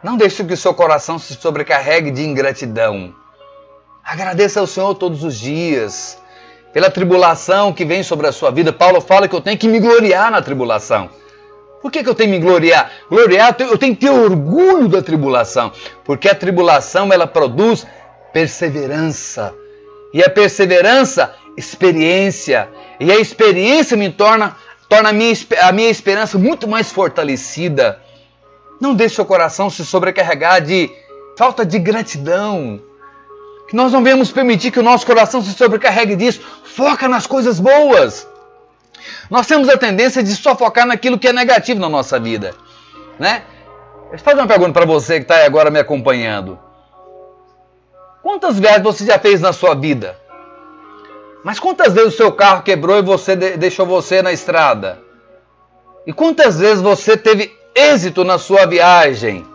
não 0.00 0.16
deixe 0.16 0.44
que 0.44 0.54
o 0.54 0.56
seu 0.56 0.72
coração 0.72 1.18
se 1.18 1.34
sobrecarregue 1.34 2.12
de 2.12 2.22
ingratidão. 2.22 3.12
Agradeça 4.04 4.60
ao 4.60 4.66
Senhor 4.66 4.94
todos 4.94 5.24
os 5.24 5.36
dias 5.36 6.18
pela 6.72 6.88
tribulação 6.88 7.72
que 7.72 7.84
vem 7.84 8.04
sobre 8.04 8.28
a 8.28 8.32
sua 8.32 8.52
vida. 8.52 8.72
Paulo 8.72 9.00
fala 9.00 9.26
que 9.26 9.34
eu 9.34 9.40
tenho 9.40 9.58
que 9.58 9.66
me 9.66 9.80
gloriar 9.80 10.30
na 10.30 10.40
tribulação. 10.40 11.10
Por 11.80 11.92
que, 11.92 12.02
que 12.02 12.08
eu 12.08 12.14
tenho 12.14 12.32
que 12.32 12.38
me 12.38 12.44
gloriar? 12.44 12.90
Gloriar, 13.08 13.56
eu 13.60 13.78
tenho 13.78 13.94
que 13.94 14.06
ter 14.06 14.10
orgulho 14.10 14.88
da 14.88 15.00
tribulação, 15.00 15.72
porque 16.04 16.28
a 16.28 16.34
tribulação 16.34 17.12
ela 17.12 17.26
produz 17.26 17.86
perseverança. 18.32 19.54
E 20.12 20.22
a 20.22 20.30
perseverança, 20.30 21.34
experiência. 21.56 22.68
E 22.98 23.12
a 23.12 23.16
experiência 23.16 23.96
me 23.96 24.10
torna, 24.10 24.56
torna 24.88 25.10
a, 25.10 25.12
minha, 25.12 25.34
a 25.62 25.72
minha 25.72 25.90
esperança 25.90 26.38
muito 26.38 26.66
mais 26.66 26.90
fortalecida. 26.90 28.00
Não 28.80 28.94
deixe 28.94 29.16
seu 29.16 29.24
coração 29.24 29.68
se 29.68 29.84
sobrecarregar 29.84 30.60
de 30.60 30.90
falta 31.36 31.64
de 31.64 31.78
gratidão. 31.78 32.80
Que 33.68 33.76
nós 33.76 33.92
não 33.92 34.02
venhamos 34.02 34.32
permitir 34.32 34.70
que 34.70 34.80
o 34.80 34.82
nosso 34.82 35.04
coração 35.04 35.42
se 35.42 35.52
sobrecarregue 35.52 36.16
disso. 36.16 36.40
Foca 36.64 37.06
nas 37.06 37.26
coisas 37.26 37.60
boas. 37.60 38.26
Nós 39.30 39.46
temos 39.46 39.68
a 39.68 39.76
tendência 39.76 40.22
de 40.22 40.34
só 40.34 40.56
focar 40.56 40.86
naquilo 40.86 41.18
que 41.18 41.28
é 41.28 41.32
negativo 41.32 41.80
na 41.80 41.88
nossa 41.88 42.18
vida, 42.18 42.54
né? 43.18 43.42
Deixa 44.10 44.22
eu 44.22 44.24
fazer 44.24 44.40
uma 44.40 44.46
pergunta 44.46 44.72
para 44.72 44.86
você 44.86 45.16
que 45.16 45.22
está 45.22 45.44
agora 45.44 45.70
me 45.70 45.78
acompanhando. 45.78 46.58
Quantas 48.22 48.58
viagens 48.58 48.82
você 48.82 49.04
já 49.04 49.18
fez 49.18 49.40
na 49.40 49.52
sua 49.52 49.74
vida? 49.74 50.16
Mas 51.44 51.60
quantas 51.60 51.92
vezes 51.92 52.14
o 52.14 52.16
seu 52.16 52.32
carro 52.32 52.62
quebrou 52.62 52.98
e 52.98 53.02
você 53.02 53.36
deixou 53.36 53.86
você 53.86 54.22
na 54.22 54.32
estrada? 54.32 54.98
E 56.06 56.12
quantas 56.12 56.58
vezes 56.58 56.80
você 56.80 57.16
teve 57.16 57.54
êxito 57.74 58.24
na 58.24 58.38
sua 58.38 58.66
viagem? 58.66 59.46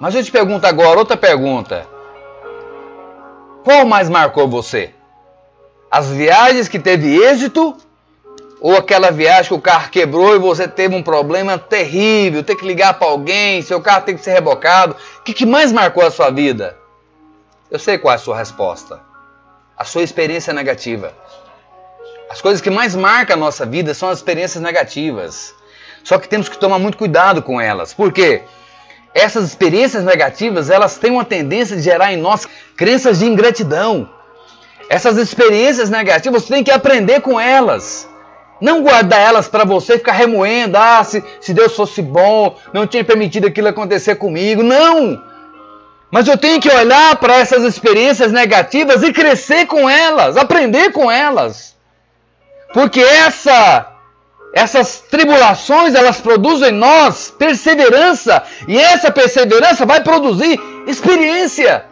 Mas 0.00 0.14
eu 0.14 0.24
te 0.24 0.30
pergunto 0.30 0.66
agora, 0.66 0.98
outra 0.98 1.16
pergunta. 1.16 1.86
Qual 3.64 3.86
mais 3.86 4.08
marcou 4.08 4.48
você? 4.48 4.90
As 5.90 6.08
viagens 6.08 6.68
que 6.68 6.78
teve 6.78 7.16
êxito 7.16 7.76
ou 8.60 8.76
aquela 8.76 9.10
viagem 9.10 9.48
que 9.48 9.54
o 9.54 9.60
carro 9.60 9.90
quebrou 9.90 10.34
e 10.34 10.38
você 10.38 10.66
teve 10.66 10.94
um 10.94 11.02
problema 11.02 11.58
terrível, 11.58 12.42
ter 12.42 12.56
que 12.56 12.66
ligar 12.66 12.94
para 12.94 13.08
alguém, 13.08 13.62
seu 13.62 13.80
carro 13.80 14.02
tem 14.02 14.16
que 14.16 14.22
ser 14.22 14.32
rebocado. 14.32 14.96
O 15.18 15.22
que, 15.22 15.32
que 15.32 15.46
mais 15.46 15.72
marcou 15.72 16.04
a 16.04 16.10
sua 16.10 16.30
vida? 16.30 16.76
Eu 17.70 17.78
sei 17.78 17.98
qual 17.98 18.12
é 18.12 18.16
a 18.16 18.18
sua 18.18 18.36
resposta. 18.36 19.00
A 19.76 19.84
sua 19.84 20.02
experiência 20.02 20.52
negativa. 20.52 21.12
As 22.28 22.40
coisas 22.40 22.60
que 22.60 22.70
mais 22.70 22.96
marcam 22.96 23.36
a 23.36 23.38
nossa 23.38 23.64
vida 23.64 23.94
são 23.94 24.08
as 24.08 24.18
experiências 24.18 24.62
negativas. 24.62 25.54
Só 26.02 26.18
que 26.18 26.28
temos 26.28 26.48
que 26.48 26.58
tomar 26.58 26.78
muito 26.78 26.98
cuidado 26.98 27.42
com 27.42 27.60
elas. 27.60 27.94
Por 27.94 28.12
quê? 28.12 28.42
Essas 29.14 29.44
experiências 29.44 30.04
negativas, 30.04 30.68
elas 30.68 30.98
têm 30.98 31.10
uma 31.10 31.24
tendência 31.24 31.76
de 31.76 31.82
gerar 31.82 32.12
em 32.12 32.16
nós 32.16 32.46
crenças 32.76 33.20
de 33.20 33.26
ingratidão. 33.26 34.08
Essas 34.90 35.16
experiências 35.16 35.90
negativas, 35.90 36.42
você 36.42 36.54
tem 36.54 36.64
que 36.64 36.70
aprender 36.70 37.20
com 37.20 37.38
elas. 37.38 38.08
Não 38.60 38.82
guardar 38.82 39.20
elas 39.20 39.48
para 39.48 39.64
você 39.64 39.98
ficar 39.98 40.12
remoendo. 40.12 40.76
Ah, 40.76 41.02
se, 41.04 41.22
se 41.40 41.54
Deus 41.54 41.74
fosse 41.76 42.02
bom, 42.02 42.56
não 42.72 42.86
tinha 42.86 43.04
permitido 43.04 43.46
aquilo 43.46 43.68
acontecer 43.68 44.16
comigo. 44.16 44.62
Não! 44.62 45.22
Mas 46.10 46.26
eu 46.26 46.38
tenho 46.38 46.60
que 46.60 46.70
olhar 46.70 47.16
para 47.16 47.36
essas 47.36 47.62
experiências 47.64 48.32
negativas 48.32 49.02
e 49.02 49.12
crescer 49.12 49.66
com 49.66 49.88
elas, 49.88 50.36
aprender 50.36 50.90
com 50.90 51.10
elas. 51.10 51.76
Porque 52.72 53.00
essa 53.00 53.94
essas 54.52 55.00
tribulações, 55.00 55.94
elas 55.94 56.20
produzem 56.20 56.70
em 56.70 56.72
nós 56.72 57.30
perseverança, 57.30 58.42
e 58.66 58.78
essa 58.78 59.10
perseverança 59.10 59.84
vai 59.84 60.02
produzir 60.02 60.58
experiência. 60.86 61.84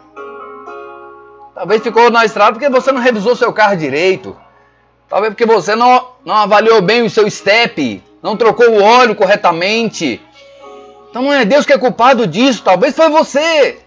Talvez 1.53 1.81
ficou 1.81 2.09
na 2.11 2.25
estrada 2.25 2.53
porque 2.53 2.69
você 2.69 2.91
não 2.91 3.01
revisou 3.01 3.35
seu 3.35 3.53
carro 3.53 3.77
direito. 3.77 4.35
Talvez 5.09 5.33
porque 5.33 5.45
você 5.45 5.75
não, 5.75 6.05
não 6.25 6.35
avaliou 6.35 6.81
bem 6.81 7.03
o 7.03 7.09
seu 7.09 7.29
step, 7.29 8.03
não 8.21 8.35
trocou 8.35 8.69
o 8.69 8.83
óleo 8.83 9.15
corretamente. 9.15 10.21
Então 11.09 11.21
não 11.21 11.33
é 11.33 11.45
Deus 11.45 11.65
que 11.65 11.73
é 11.73 11.77
culpado 11.77 12.27
disso, 12.27 12.61
talvez 12.63 12.95
foi 12.95 13.09
você. 13.09 13.79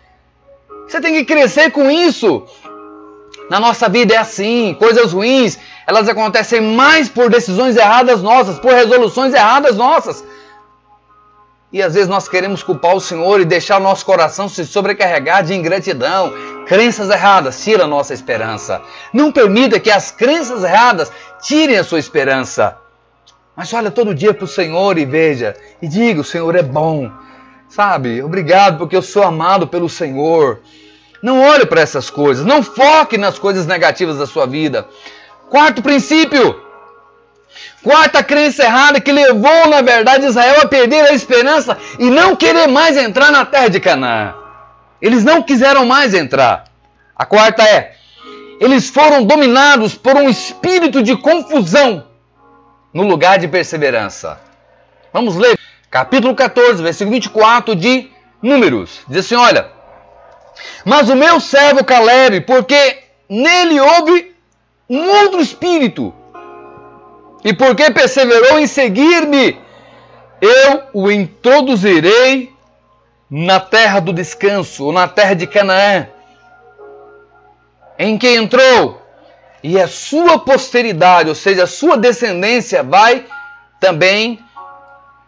Você 0.88 1.00
tem 1.00 1.14
que 1.14 1.24
crescer 1.24 1.70
com 1.70 1.90
isso. 1.90 2.44
Na 3.50 3.60
nossa 3.60 3.88
vida 3.88 4.14
é 4.14 4.16
assim, 4.16 4.74
coisas 4.78 5.12
ruins, 5.12 5.58
elas 5.86 6.08
acontecem 6.08 6.60
mais 6.60 7.08
por 7.08 7.28
decisões 7.28 7.76
erradas 7.76 8.22
nossas, 8.22 8.58
por 8.58 8.72
resoluções 8.72 9.34
erradas 9.34 9.76
nossas. 9.76 10.24
E 11.72 11.80
às 11.80 11.94
vezes 11.94 12.08
nós 12.08 12.28
queremos 12.28 12.62
culpar 12.64 12.96
o 12.96 13.00
Senhor 13.00 13.40
e 13.40 13.44
deixar 13.44 13.78
o 13.78 13.82
nosso 13.82 14.04
coração 14.04 14.48
se 14.48 14.66
sobrecarregar 14.66 15.44
de 15.44 15.54
ingratidão. 15.54 16.32
Crenças 16.66 17.08
erradas 17.10 17.62
tiram 17.62 17.84
a 17.84 17.88
nossa 17.88 18.12
esperança. 18.12 18.82
Não 19.12 19.30
permita 19.30 19.78
que 19.78 19.90
as 19.90 20.10
crenças 20.10 20.64
erradas 20.64 21.12
tirem 21.40 21.78
a 21.78 21.84
sua 21.84 22.00
esperança. 22.00 22.76
Mas 23.56 23.72
olha 23.72 23.90
todo 23.90 24.14
dia 24.14 24.34
para 24.34 24.44
o 24.44 24.48
Senhor 24.48 24.98
e 24.98 25.04
veja, 25.04 25.56
e 25.80 25.86
diga: 25.86 26.20
o 26.20 26.24
Senhor 26.24 26.56
é 26.56 26.62
bom. 26.62 27.10
Sabe? 27.68 28.20
Obrigado 28.20 28.78
porque 28.78 28.96
eu 28.96 29.02
sou 29.02 29.22
amado 29.22 29.68
pelo 29.68 29.88
Senhor. 29.88 30.60
Não 31.22 31.40
olhe 31.40 31.66
para 31.66 31.80
essas 31.80 32.10
coisas. 32.10 32.44
Não 32.44 32.64
foque 32.64 33.16
nas 33.16 33.38
coisas 33.38 33.66
negativas 33.66 34.18
da 34.18 34.26
sua 34.26 34.44
vida. 34.44 34.88
Quarto 35.48 35.82
princípio. 35.82 36.69
Quarta 37.82 38.22
crença 38.22 38.62
errada 38.62 39.00
que 39.00 39.10
levou, 39.10 39.68
na 39.68 39.80
verdade, 39.80 40.26
Israel 40.26 40.60
a 40.62 40.68
perder 40.68 41.06
a 41.06 41.14
esperança 41.14 41.78
e 41.98 42.10
não 42.10 42.36
querer 42.36 42.66
mais 42.66 42.96
entrar 42.96 43.30
na 43.32 43.44
terra 43.44 43.68
de 43.68 43.80
Canaã. 43.80 44.34
Eles 45.00 45.24
não 45.24 45.42
quiseram 45.42 45.86
mais 45.86 46.12
entrar. 46.12 46.64
A 47.16 47.24
quarta 47.24 47.62
é: 47.62 47.94
eles 48.60 48.90
foram 48.90 49.24
dominados 49.24 49.94
por 49.94 50.14
um 50.14 50.28
espírito 50.28 51.02
de 51.02 51.16
confusão 51.16 52.06
no 52.92 53.04
lugar 53.04 53.38
de 53.38 53.48
perseverança. 53.48 54.38
Vamos 55.10 55.36
ler 55.36 55.58
capítulo 55.90 56.34
14, 56.34 56.82
versículo 56.82 57.12
24 57.12 57.74
de 57.74 58.10
Números. 58.42 59.00
Diz 59.08 59.24
assim: 59.24 59.36
Olha, 59.36 59.70
mas 60.84 61.08
o 61.08 61.16
meu 61.16 61.40
servo 61.40 61.82
Caleb, 61.82 62.42
porque 62.42 63.04
nele 63.26 63.80
houve 63.80 64.34
um 64.88 65.08
outro 65.08 65.40
espírito 65.40 66.14
e 67.44 67.52
porque 67.52 67.90
perseverou 67.90 68.58
em 68.58 68.66
seguir-me, 68.66 69.58
eu 70.40 70.82
o 70.92 71.10
introduzirei 71.10 72.52
na 73.30 73.60
terra 73.60 74.00
do 74.00 74.12
descanso, 74.12 74.84
ou 74.84 74.92
na 74.92 75.06
terra 75.06 75.34
de 75.34 75.46
Canaã, 75.46 76.08
em 77.98 78.18
que 78.18 78.28
entrou, 78.34 79.00
e 79.62 79.80
a 79.80 79.86
sua 79.86 80.38
posteridade, 80.38 81.28
ou 81.28 81.34
seja, 81.34 81.64
a 81.64 81.66
sua 81.66 81.96
descendência, 81.96 82.82
vai 82.82 83.26
também 83.78 84.42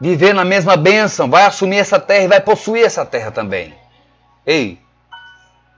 viver 0.01 0.35
na 0.35 0.45
mesma 0.45 0.77
bênção, 0.77 1.31
vai 1.31 1.45
assumir 1.45 1.79
essa 1.79 2.01
terra 2.01 2.25
e 2.25 2.29
vai 2.29 2.41
possuir 2.41 2.85
essa 2.85 3.07
terra 3.07 3.31
também. 3.31 3.75
Ei, 4.45 4.81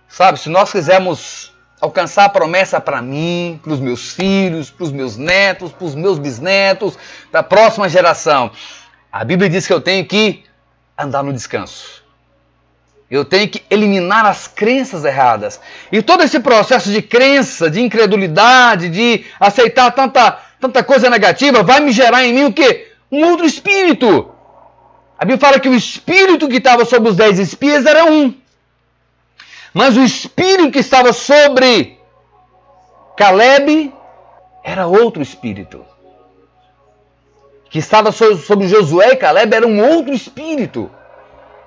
sabe, 0.08 0.38
se 0.40 0.48
nós 0.48 0.72
quisermos 0.72 1.53
alcançar 1.84 2.24
a 2.24 2.28
promessa 2.28 2.80
para 2.80 3.02
mim, 3.02 3.60
para 3.62 3.72
os 3.72 3.80
meus 3.80 4.12
filhos, 4.12 4.70
para 4.70 4.84
os 4.84 4.92
meus 4.92 5.16
netos, 5.16 5.70
para 5.70 5.86
os 5.86 5.94
meus 5.94 6.18
bisnetos, 6.18 6.98
para 7.30 7.40
a 7.40 7.42
próxima 7.42 7.88
geração. 7.88 8.50
A 9.12 9.22
Bíblia 9.22 9.50
diz 9.50 9.66
que 9.66 9.72
eu 9.72 9.80
tenho 9.80 10.04
que 10.06 10.42
andar 10.98 11.22
no 11.22 11.32
descanso. 11.32 12.02
Eu 13.10 13.24
tenho 13.24 13.48
que 13.48 13.62
eliminar 13.68 14.24
as 14.24 14.48
crenças 14.48 15.04
erradas. 15.04 15.60
E 15.92 16.00
todo 16.00 16.22
esse 16.22 16.40
processo 16.40 16.90
de 16.90 17.02
crença, 17.02 17.70
de 17.70 17.80
incredulidade, 17.80 18.88
de 18.88 19.24
aceitar 19.38 19.90
tanta, 19.92 20.38
tanta 20.58 20.82
coisa 20.82 21.10
negativa, 21.10 21.62
vai 21.62 21.80
me 21.80 21.92
gerar 21.92 22.24
em 22.24 22.32
mim 22.32 22.44
o 22.44 22.52
quê? 22.52 22.92
Um 23.12 23.22
outro 23.26 23.44
espírito. 23.44 24.30
A 25.18 25.24
Bíblia 25.24 25.38
fala 25.38 25.60
que 25.60 25.68
o 25.68 25.74
espírito 25.74 26.48
que 26.48 26.56
estava 26.56 26.84
sobre 26.86 27.10
os 27.10 27.16
dez 27.16 27.38
espias 27.38 27.84
era 27.84 28.06
um. 28.06 28.34
Mas 29.74 29.96
o 29.96 30.04
espírito 30.04 30.70
que 30.70 30.78
estava 30.78 31.12
sobre 31.12 31.98
Caleb 33.16 33.92
era 34.62 34.86
outro 34.86 35.20
espírito. 35.20 35.84
Que 37.68 37.80
estava 37.80 38.12
sobre 38.12 38.68
Josué 38.68 39.14
e 39.14 39.16
Caleb 39.16 39.52
era 39.52 39.66
um 39.66 39.84
outro 39.84 40.14
espírito. 40.14 40.88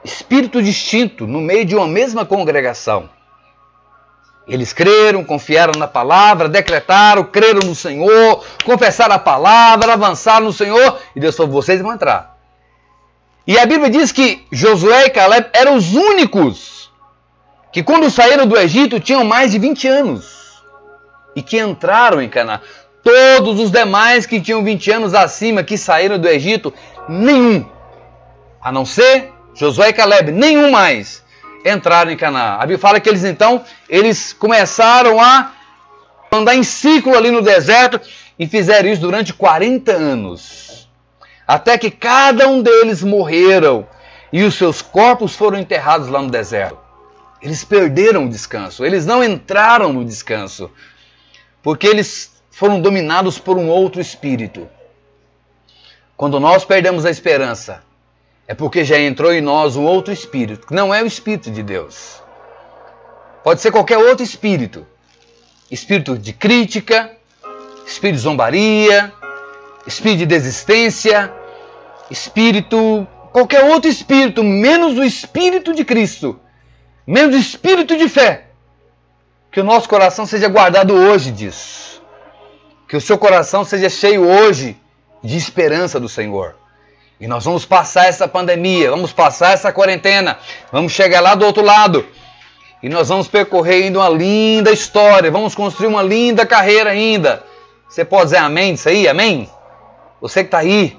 Espírito 0.06 0.64
distinto 0.64 1.28
no 1.28 1.42
meio 1.42 1.66
de 1.66 1.76
uma 1.76 1.86
mesma 1.86 2.26
congregação. 2.26 3.10
Eles 4.48 4.72
creram, 4.72 5.26
confiaram 5.26 5.78
na 5.78 5.88
palavra, 5.88 6.48
decretaram, 6.48 7.26
creram 7.26 7.60
no 7.60 7.76
Senhor, 7.76 8.42
confessaram 8.64 9.16
a 9.16 9.20
palavra, 9.20 9.92
avançaram 9.92 10.46
no 10.46 10.54
Senhor 10.54 10.98
e 11.14 11.20
Deus 11.20 11.36
falou: 11.36 11.52
vocês 11.52 11.82
vão 11.82 11.92
entrar. 11.92 12.38
E 13.46 13.60
a 13.60 13.66
Bíblia 13.66 13.90
diz 13.90 14.14
que 14.14 14.48
Josué 14.50 15.08
e 15.08 15.10
Caleb 15.10 15.50
eram 15.52 15.76
os 15.76 15.94
únicos 15.94 16.77
que, 17.78 17.84
quando 17.84 18.10
saíram 18.10 18.48
do 18.48 18.58
Egito, 18.58 19.00
tinham 19.00 19.24
mais 19.24 19.52
de 19.52 19.60
20 19.60 19.88
anos 19.88 20.64
e 21.36 21.44
que 21.44 21.60
entraram 21.60 22.20
em 22.20 22.28
Canaã. 22.28 22.60
Todos 23.04 23.60
os 23.60 23.70
demais 23.70 24.26
que 24.26 24.42
tinham 24.42 24.64
20 24.64 24.90
anos 24.94 25.14
acima, 25.14 25.62
que 25.62 25.78
saíram 25.78 26.18
do 26.18 26.28
Egito, 26.28 26.74
nenhum, 27.08 27.64
a 28.60 28.72
não 28.72 28.84
ser 28.84 29.32
Josué 29.54 29.90
e 29.90 29.94
Caleb, 29.94 30.32
nenhum 30.32 30.72
mais 30.72 31.24
entraram 31.64 32.10
em 32.10 32.18
Canaã. 32.18 32.56
A 32.56 32.62
Bíblia 32.62 32.80
fala 32.80 33.00
que 33.00 33.10
eles 33.10 33.24
então, 33.24 33.64
eles 33.88 34.34
começaram 34.34 35.22
a 35.22 35.52
andar 36.32 36.56
em 36.56 36.64
ciclo 36.64 37.16
ali 37.16 37.30
no 37.30 37.44
deserto 37.44 38.02
e 38.40 38.48
fizeram 38.48 38.90
isso 38.90 39.02
durante 39.02 39.36
40 39.36 39.92
anos. 39.92 40.90
Até 41.48 41.78
que 41.78 41.92
cada 41.92 42.48
um 42.48 42.60
deles 42.60 43.04
morreram 43.04 43.86
e 44.34 44.42
os 44.42 44.56
seus 44.56 44.82
corpos 44.82 45.36
foram 45.36 45.60
enterrados 45.60 46.08
lá 46.08 46.20
no 46.24 46.32
deserto. 46.32 46.87
Eles 47.42 47.64
perderam 47.64 48.26
o 48.26 48.30
descanso, 48.30 48.84
eles 48.86 49.06
não 49.06 49.24
entraram 49.24 49.94
no 49.94 50.04
descanso, 50.04 50.72
porque 51.62 51.86
eles 51.86 52.42
foram 52.50 52.82
dominados 52.82 53.38
por 53.38 53.58
um 53.58 53.70
outro 53.70 54.02
espírito. 54.02 54.68
Quando 56.16 56.40
nós 56.40 56.66
perdemos 56.66 57.06
a 57.06 57.12
esperança, 57.12 57.84
é 58.48 58.56
porque 58.56 58.84
já 58.84 59.00
entrou 59.00 59.32
em 59.32 59.42
nós 59.42 59.76
um 59.76 59.84
outro 59.84 60.12
espírito, 60.12 60.66
que 60.66 60.74
não 60.74 60.94
é 60.94 61.04
o 61.04 61.06
espírito 61.06 61.52
de 61.52 61.62
Deus. 61.62 62.22
Pode 63.44 63.62
ser 63.62 63.72
qualquer 63.72 63.98
outro 63.98 64.24
espírito. 64.24 64.88
Espírito 65.70 66.18
de 66.18 66.34
crítica, 66.34 67.12
espírito 67.86 68.16
de 68.16 68.22
zombaria, 68.22 69.14
espírito 69.86 70.20
de 70.20 70.26
desistência, 70.26 71.32
espírito, 72.10 73.06
qualquer 73.32 73.64
outro 73.66 73.90
espírito, 73.90 74.44
menos 74.44 74.98
o 74.98 75.04
espírito 75.04 75.74
de 75.74 75.86
Cristo, 75.86 76.40
menos 77.08 77.36
espírito 77.36 77.98
de 77.98 78.10
fé. 78.10 78.48
Que 79.52 79.62
o 79.62 79.64
nosso 79.64 79.88
coração 79.88 80.26
seja 80.26 80.50
guardado 80.50 80.94
hoje 80.94 81.32
disso. 81.32 82.02
Que 82.88 82.98
o 82.98 83.02
seu 83.02 83.18
coração 83.18 83.64
seja 83.64 83.90
cheio 83.90 84.28
hoje 84.28 84.78
de 85.24 85.38
esperança 85.38 86.00
do 86.00 86.10
Senhor. 86.10 86.56
E 87.20 87.28
nós 87.28 87.46
vamos 87.46 87.66
passar 87.66 88.06
essa 88.06 88.28
pandemia, 88.28 88.92
vamos 88.92 89.12
passar 89.12 89.54
essa 89.54 89.72
quarentena, 89.72 90.38
vamos 90.72 90.92
chegar 90.92 91.22
lá 91.22 91.34
do 91.34 91.46
outro 91.46 91.64
lado. 91.64 92.06
E 92.84 92.90
nós 92.90 93.10
vamos 93.10 93.28
percorrer 93.28 93.86
ainda 93.86 94.00
uma 94.00 94.10
linda 94.10 94.72
história, 94.72 95.32
vamos 95.32 95.56
construir 95.56 95.88
uma 95.88 96.04
linda 96.04 96.46
carreira 96.46 96.92
ainda. 96.92 97.44
Você 97.90 98.06
pode 98.06 98.26
dizer 98.26 98.38
amém 98.38 98.74
disso 98.76 98.90
aí? 98.90 99.08
Amém? 99.08 99.50
Você 100.22 100.42
que 100.42 100.48
está 100.48 100.60
aí, 100.60 100.96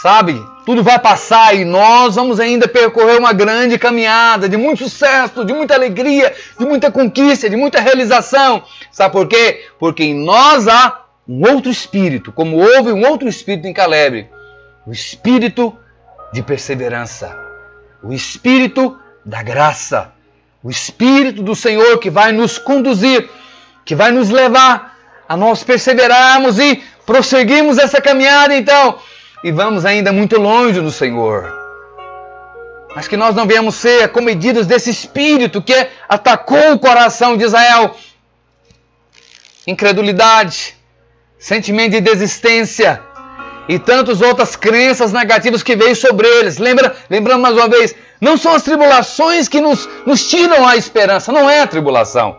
sabe? 0.00 0.40
Tudo 0.64 0.82
vai 0.82 0.98
passar 0.98 1.54
e 1.56 1.64
nós 1.64 2.14
vamos 2.14 2.38
ainda 2.38 2.68
percorrer 2.68 3.18
uma 3.18 3.32
grande 3.32 3.78
caminhada 3.78 4.48
de 4.48 4.56
muito 4.56 4.84
sucesso, 4.84 5.44
de 5.44 5.52
muita 5.52 5.74
alegria, 5.74 6.32
de 6.58 6.64
muita 6.64 6.90
conquista, 6.90 7.50
de 7.50 7.56
muita 7.56 7.80
realização. 7.80 8.62
Sabe 8.90 9.12
por 9.12 9.26
quê? 9.26 9.66
Porque 9.78 10.04
em 10.04 10.14
nós 10.14 10.68
há 10.68 11.00
um 11.28 11.48
outro 11.50 11.70
espírito, 11.70 12.30
como 12.30 12.58
houve 12.58 12.92
um 12.92 13.06
outro 13.06 13.28
espírito 13.28 13.66
em 13.66 13.72
Caleb 13.72 14.28
o 14.86 14.92
espírito 14.92 15.76
de 16.32 16.42
perseverança, 16.42 17.36
o 18.02 18.12
espírito 18.12 18.98
da 19.24 19.42
graça, 19.42 20.12
o 20.62 20.70
espírito 20.70 21.42
do 21.42 21.54
Senhor 21.54 21.98
que 21.98 22.10
vai 22.10 22.32
nos 22.32 22.58
conduzir, 22.58 23.28
que 23.84 23.94
vai 23.94 24.10
nos 24.10 24.30
levar 24.30 24.96
a 25.28 25.36
nós 25.36 25.62
perseverarmos 25.62 26.58
e 26.58 26.82
prosseguirmos 27.06 27.78
essa 27.78 28.00
caminhada 28.00 28.54
então, 28.56 28.98
e 29.42 29.50
vamos 29.50 29.84
ainda 29.84 30.12
muito 30.12 30.38
longe 30.40 30.80
do 30.80 30.90
Senhor. 30.90 31.52
Mas 32.94 33.08
que 33.08 33.16
nós 33.16 33.34
não 33.34 33.46
venhamos 33.46 33.74
ser 33.74 34.04
acomedidos 34.04 34.66
desse 34.66 34.90
espírito 34.90 35.62
que 35.62 35.74
atacou 36.08 36.72
o 36.72 36.78
coração 36.78 37.36
de 37.36 37.44
Israel. 37.44 37.96
Incredulidade, 39.66 40.76
sentimento 41.38 41.92
de 41.92 42.00
desistência, 42.00 43.02
e 43.68 43.78
tantas 43.78 44.20
outras 44.20 44.56
crenças 44.56 45.12
negativas 45.12 45.62
que 45.62 45.76
veio 45.76 45.94
sobre 45.94 46.26
eles. 46.26 46.58
Lembra, 46.58 46.94
lembrando 47.08 47.40
mais 47.40 47.56
uma 47.56 47.68
vez, 47.68 47.94
não 48.20 48.36
são 48.36 48.54
as 48.54 48.62
tribulações 48.62 49.48
que 49.48 49.60
nos, 49.60 49.88
nos 50.04 50.28
tiram 50.28 50.66
a 50.66 50.76
esperança, 50.76 51.32
não 51.32 51.48
é 51.48 51.60
a 51.60 51.66
tribulação. 51.66 52.36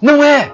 Não 0.00 0.22
é. 0.22 0.52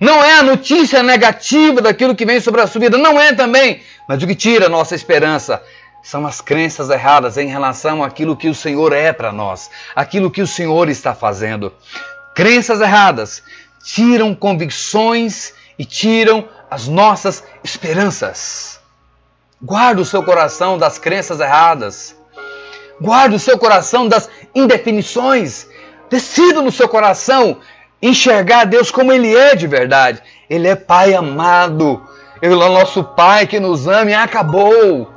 Não 0.00 0.22
é 0.22 0.38
a 0.38 0.42
notícia 0.42 1.02
negativa 1.02 1.80
daquilo 1.80 2.14
que 2.14 2.24
vem 2.24 2.40
sobre 2.40 2.60
a 2.60 2.66
sua 2.66 2.80
vida, 2.80 2.96
não 2.96 3.18
é 3.18 3.32
também. 3.32 3.82
Mas 4.08 4.22
o 4.22 4.26
que 4.26 4.34
tira 4.34 4.66
a 4.66 4.68
nossa 4.68 4.94
esperança 4.94 5.62
são 6.02 6.26
as 6.26 6.40
crenças 6.40 6.88
erradas 6.88 7.36
em 7.36 7.48
relação 7.48 8.02
àquilo 8.02 8.36
que 8.36 8.48
o 8.48 8.54
Senhor 8.54 8.92
é 8.92 9.12
para 9.12 9.32
nós, 9.32 9.70
aquilo 9.94 10.30
que 10.30 10.40
o 10.40 10.46
Senhor 10.46 10.88
está 10.88 11.14
fazendo. 11.14 11.72
Crenças 12.34 12.80
erradas 12.80 13.42
tiram 13.84 14.34
convicções 14.34 15.52
e 15.78 15.84
tiram 15.84 16.48
as 16.70 16.86
nossas 16.86 17.42
esperanças. 17.64 18.80
Guarde 19.60 20.02
o 20.02 20.04
seu 20.04 20.22
coração 20.22 20.78
das 20.78 20.98
crenças 20.98 21.40
erradas. 21.40 22.16
Guarde 23.00 23.34
o 23.34 23.40
seu 23.40 23.58
coração 23.58 24.06
das 24.06 24.28
indefinições. 24.54 25.66
Decida 26.08 26.62
no 26.62 26.70
seu 26.70 26.88
coração 26.88 27.58
enxergar 28.00 28.64
Deus 28.64 28.90
como 28.90 29.12
Ele 29.12 29.34
é 29.34 29.54
de 29.54 29.66
verdade. 29.66 30.22
Ele 30.48 30.68
é 30.68 30.76
Pai 30.76 31.14
amado. 31.14 32.02
Ele 32.40 32.54
é 32.54 32.56
o 32.56 32.72
nosso 32.72 33.02
Pai 33.02 33.46
que 33.46 33.58
nos 33.58 33.86
ama 33.86 34.10
e 34.10 34.14
acabou. 34.14 35.12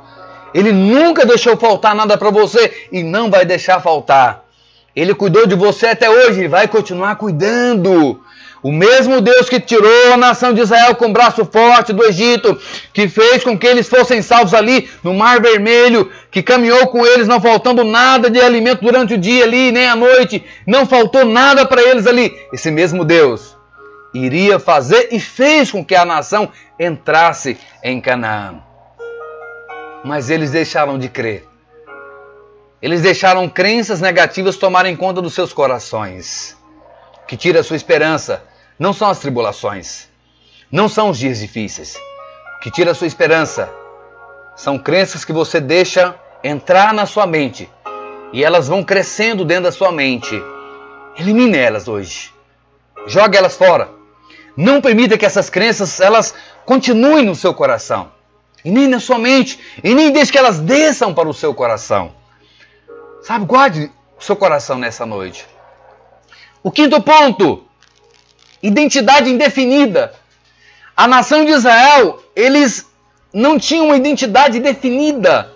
Ele 0.54 0.72
nunca 0.72 1.24
deixou 1.24 1.56
faltar 1.56 1.94
nada 1.94 2.18
para 2.18 2.30
você 2.30 2.88
e 2.90 3.02
não 3.02 3.30
vai 3.30 3.44
deixar 3.44 3.80
faltar. 3.80 4.44
Ele 4.94 5.14
cuidou 5.14 5.46
de 5.46 5.54
você 5.54 5.86
até 5.86 6.10
hoje 6.10 6.42
e 6.42 6.48
vai 6.48 6.68
continuar 6.68 7.16
cuidando. 7.16 8.20
O 8.62 8.70
mesmo 8.70 9.20
Deus 9.20 9.48
que 9.48 9.58
tirou 9.58 10.12
a 10.12 10.16
nação 10.16 10.54
de 10.54 10.60
Israel 10.60 10.94
com 10.94 11.06
o 11.06 11.12
braço 11.12 11.44
forte 11.44 11.92
do 11.92 12.04
Egito, 12.04 12.56
que 12.92 13.08
fez 13.08 13.42
com 13.42 13.58
que 13.58 13.66
eles 13.66 13.88
fossem 13.88 14.22
salvos 14.22 14.54
ali 14.54 14.88
no 15.02 15.12
Mar 15.12 15.40
Vermelho, 15.40 16.12
que 16.30 16.44
caminhou 16.44 16.86
com 16.86 17.04
eles 17.04 17.26
não 17.26 17.40
faltando 17.40 17.82
nada 17.82 18.30
de 18.30 18.40
alimento 18.40 18.82
durante 18.82 19.14
o 19.14 19.18
dia 19.18 19.42
ali, 19.42 19.72
nem 19.72 19.88
à 19.88 19.96
noite, 19.96 20.44
não 20.64 20.86
faltou 20.86 21.24
nada 21.24 21.66
para 21.66 21.82
eles 21.82 22.06
ali. 22.06 22.32
Esse 22.52 22.70
mesmo 22.70 23.04
Deus 23.04 23.56
iria 24.14 24.60
fazer 24.60 25.08
e 25.10 25.18
fez 25.18 25.72
com 25.72 25.84
que 25.84 25.96
a 25.96 26.04
nação 26.04 26.48
entrasse 26.78 27.58
em 27.82 28.00
Canaã. 28.00 28.60
Mas 30.04 30.30
eles 30.30 30.52
deixaram 30.52 31.00
de 31.00 31.08
crer. 31.08 31.48
Eles 32.80 33.02
deixaram 33.02 33.48
crenças 33.48 34.00
negativas 34.00 34.56
tomarem 34.56 34.94
conta 34.94 35.20
dos 35.20 35.34
seus 35.34 35.52
corações, 35.52 36.56
que 37.26 37.36
tira 37.36 37.60
a 37.60 37.64
sua 37.64 37.76
esperança 37.76 38.51
não 38.82 38.92
são 38.92 39.08
as 39.08 39.20
tribulações, 39.20 40.08
não 40.68 40.88
são 40.88 41.10
os 41.10 41.16
dias 41.16 41.38
difíceis 41.38 41.96
que 42.60 42.68
tira 42.68 42.90
a 42.90 42.94
sua 42.96 43.06
esperança. 43.06 43.72
São 44.56 44.76
crenças 44.76 45.24
que 45.24 45.32
você 45.32 45.60
deixa 45.60 46.16
entrar 46.42 46.92
na 46.92 47.06
sua 47.06 47.24
mente 47.24 47.70
e 48.32 48.42
elas 48.42 48.66
vão 48.66 48.82
crescendo 48.82 49.44
dentro 49.44 49.64
da 49.64 49.72
sua 49.72 49.92
mente. 49.92 50.34
Elimine 51.16 51.56
elas 51.56 51.86
hoje. 51.86 52.32
Jogue 53.06 53.36
elas 53.36 53.56
fora. 53.56 53.88
Não 54.56 54.80
permita 54.80 55.16
que 55.16 55.24
essas 55.24 55.48
crenças 55.48 56.00
elas 56.00 56.34
continuem 56.64 57.24
no 57.24 57.36
seu 57.36 57.54
coração. 57.54 58.10
E 58.64 58.70
nem 58.72 58.88
na 58.88 58.98
sua 58.98 59.16
mente. 59.16 59.60
E 59.84 59.94
nem 59.94 60.10
deixe 60.10 60.32
que 60.32 60.38
elas 60.38 60.58
desçam 60.58 61.14
para 61.14 61.28
o 61.28 61.34
seu 61.34 61.54
coração. 61.54 62.12
Sabe, 63.22 63.44
guarde 63.44 63.92
o 64.18 64.24
seu 64.24 64.34
coração 64.34 64.76
nessa 64.76 65.06
noite. 65.06 65.46
O 66.64 66.70
quinto 66.72 67.00
ponto 67.00 67.68
identidade 68.62 69.30
indefinida. 69.30 70.12
A 70.96 71.08
nação 71.08 71.44
de 71.44 71.52
Israel, 71.52 72.22
eles 72.36 72.86
não 73.32 73.58
tinham 73.58 73.86
uma 73.86 73.96
identidade 73.96 74.60
definida. 74.60 75.50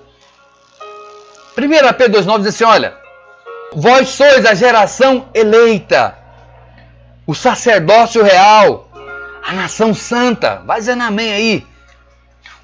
1 1.56 1.92
Pedro 1.94 2.22
2,9 2.22 2.38
diz 2.38 2.46
assim: 2.48 2.64
olha, 2.64 2.96
vós 3.72 4.08
sois 4.08 4.44
a 4.44 4.54
geração 4.54 5.28
eleita, 5.32 6.18
o 7.26 7.34
sacerdócio 7.34 8.22
real, 8.22 8.88
a 9.46 9.52
nação 9.52 9.94
santa. 9.94 10.62
Vai 10.66 10.80
dizendo 10.80 11.02
amém 11.02 11.32
aí. 11.32 11.66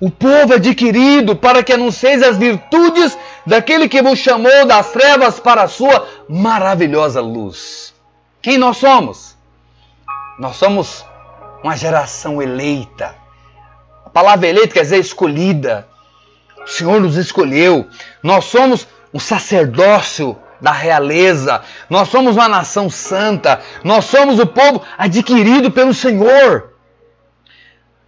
O 0.00 0.10
povo 0.10 0.54
adquirido 0.54 1.36
para 1.36 1.62
que 1.62 1.72
anuncieis 1.72 2.22
as 2.24 2.36
virtudes 2.36 3.16
daquele 3.46 3.88
que 3.88 4.02
vos 4.02 4.18
chamou 4.18 4.66
das 4.66 4.90
trevas 4.90 5.38
para 5.38 5.62
a 5.62 5.68
sua 5.68 6.08
maravilhosa 6.28 7.20
luz. 7.20 7.94
Quem 8.40 8.58
nós 8.58 8.78
somos? 8.78 9.31
Nós 10.38 10.56
somos 10.56 11.04
uma 11.62 11.76
geração 11.76 12.42
eleita. 12.42 13.14
A 14.04 14.10
palavra 14.10 14.48
eleita 14.48 14.74
quer 14.74 14.82
dizer 14.82 14.98
escolhida. 14.98 15.88
O 16.64 16.66
Senhor 16.66 17.00
nos 17.00 17.16
escolheu. 17.16 17.88
Nós 18.22 18.44
somos 18.44 18.86
um 19.12 19.18
sacerdócio 19.18 20.36
da 20.60 20.72
realeza. 20.72 21.62
Nós 21.88 22.08
somos 22.08 22.36
uma 22.36 22.48
nação 22.48 22.88
santa. 22.88 23.60
Nós 23.82 24.04
somos 24.04 24.38
o 24.38 24.46
povo 24.46 24.82
adquirido 24.96 25.70
pelo 25.70 25.94
Senhor. 25.94 26.72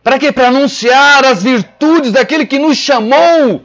Para 0.03 0.19
quê? 0.19 0.31
Para 0.31 0.49
anunciar 0.49 1.25
as 1.25 1.43
virtudes 1.43 2.13
daquele 2.13 2.47
que 2.47 2.59
nos 2.59 2.77
chamou. 2.77 3.65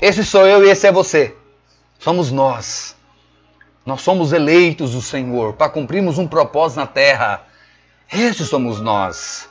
Esse 0.00 0.24
sou 0.24 0.46
eu 0.46 0.64
e 0.64 0.70
esse 0.70 0.86
é 0.86 0.92
você. 0.92 1.34
Somos 1.98 2.30
nós. 2.30 2.95
Nós 3.86 4.02
somos 4.02 4.32
eleitos 4.32 4.92
do 4.92 5.00
Senhor 5.00 5.52
para 5.52 5.68
cumprirmos 5.68 6.18
um 6.18 6.26
propósito 6.26 6.80
na 6.80 6.88
terra. 6.88 7.42
Esses 8.12 8.48
somos 8.48 8.80
nós. 8.80 9.48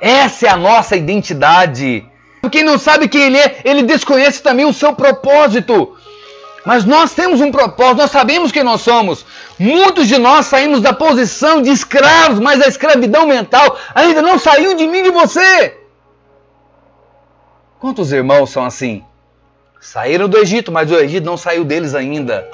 Essa 0.00 0.46
é 0.46 0.50
a 0.50 0.56
nossa 0.56 0.94
identidade. 0.94 2.06
Quem 2.52 2.62
não 2.62 2.78
sabe 2.78 3.08
quem 3.08 3.22
ele 3.22 3.38
é, 3.38 3.60
ele 3.64 3.82
desconhece 3.82 4.40
também 4.40 4.64
o 4.64 4.72
seu 4.72 4.92
propósito. 4.92 5.96
Mas 6.64 6.84
nós 6.84 7.12
temos 7.12 7.40
um 7.40 7.50
propósito, 7.50 7.98
nós 7.98 8.10
sabemos 8.12 8.52
quem 8.52 8.62
nós 8.62 8.82
somos. 8.82 9.26
Muitos 9.58 10.06
de 10.06 10.16
nós 10.16 10.46
saímos 10.46 10.80
da 10.80 10.92
posição 10.92 11.60
de 11.60 11.70
escravos, 11.70 12.38
mas 12.38 12.60
a 12.60 12.68
escravidão 12.68 13.26
mental 13.26 13.76
ainda 13.92 14.22
não 14.22 14.38
saiu 14.38 14.76
de 14.76 14.86
mim 14.86 14.98
e 14.98 15.02
de 15.04 15.10
você. 15.10 15.76
Quantos 17.80 18.12
irmãos 18.12 18.50
são 18.50 18.64
assim? 18.64 19.04
Saíram 19.80 20.28
do 20.28 20.38
Egito, 20.38 20.70
mas 20.70 20.90
o 20.90 20.96
Egito 20.96 21.24
não 21.24 21.36
saiu 21.36 21.64
deles 21.64 21.96
ainda. 21.96 22.48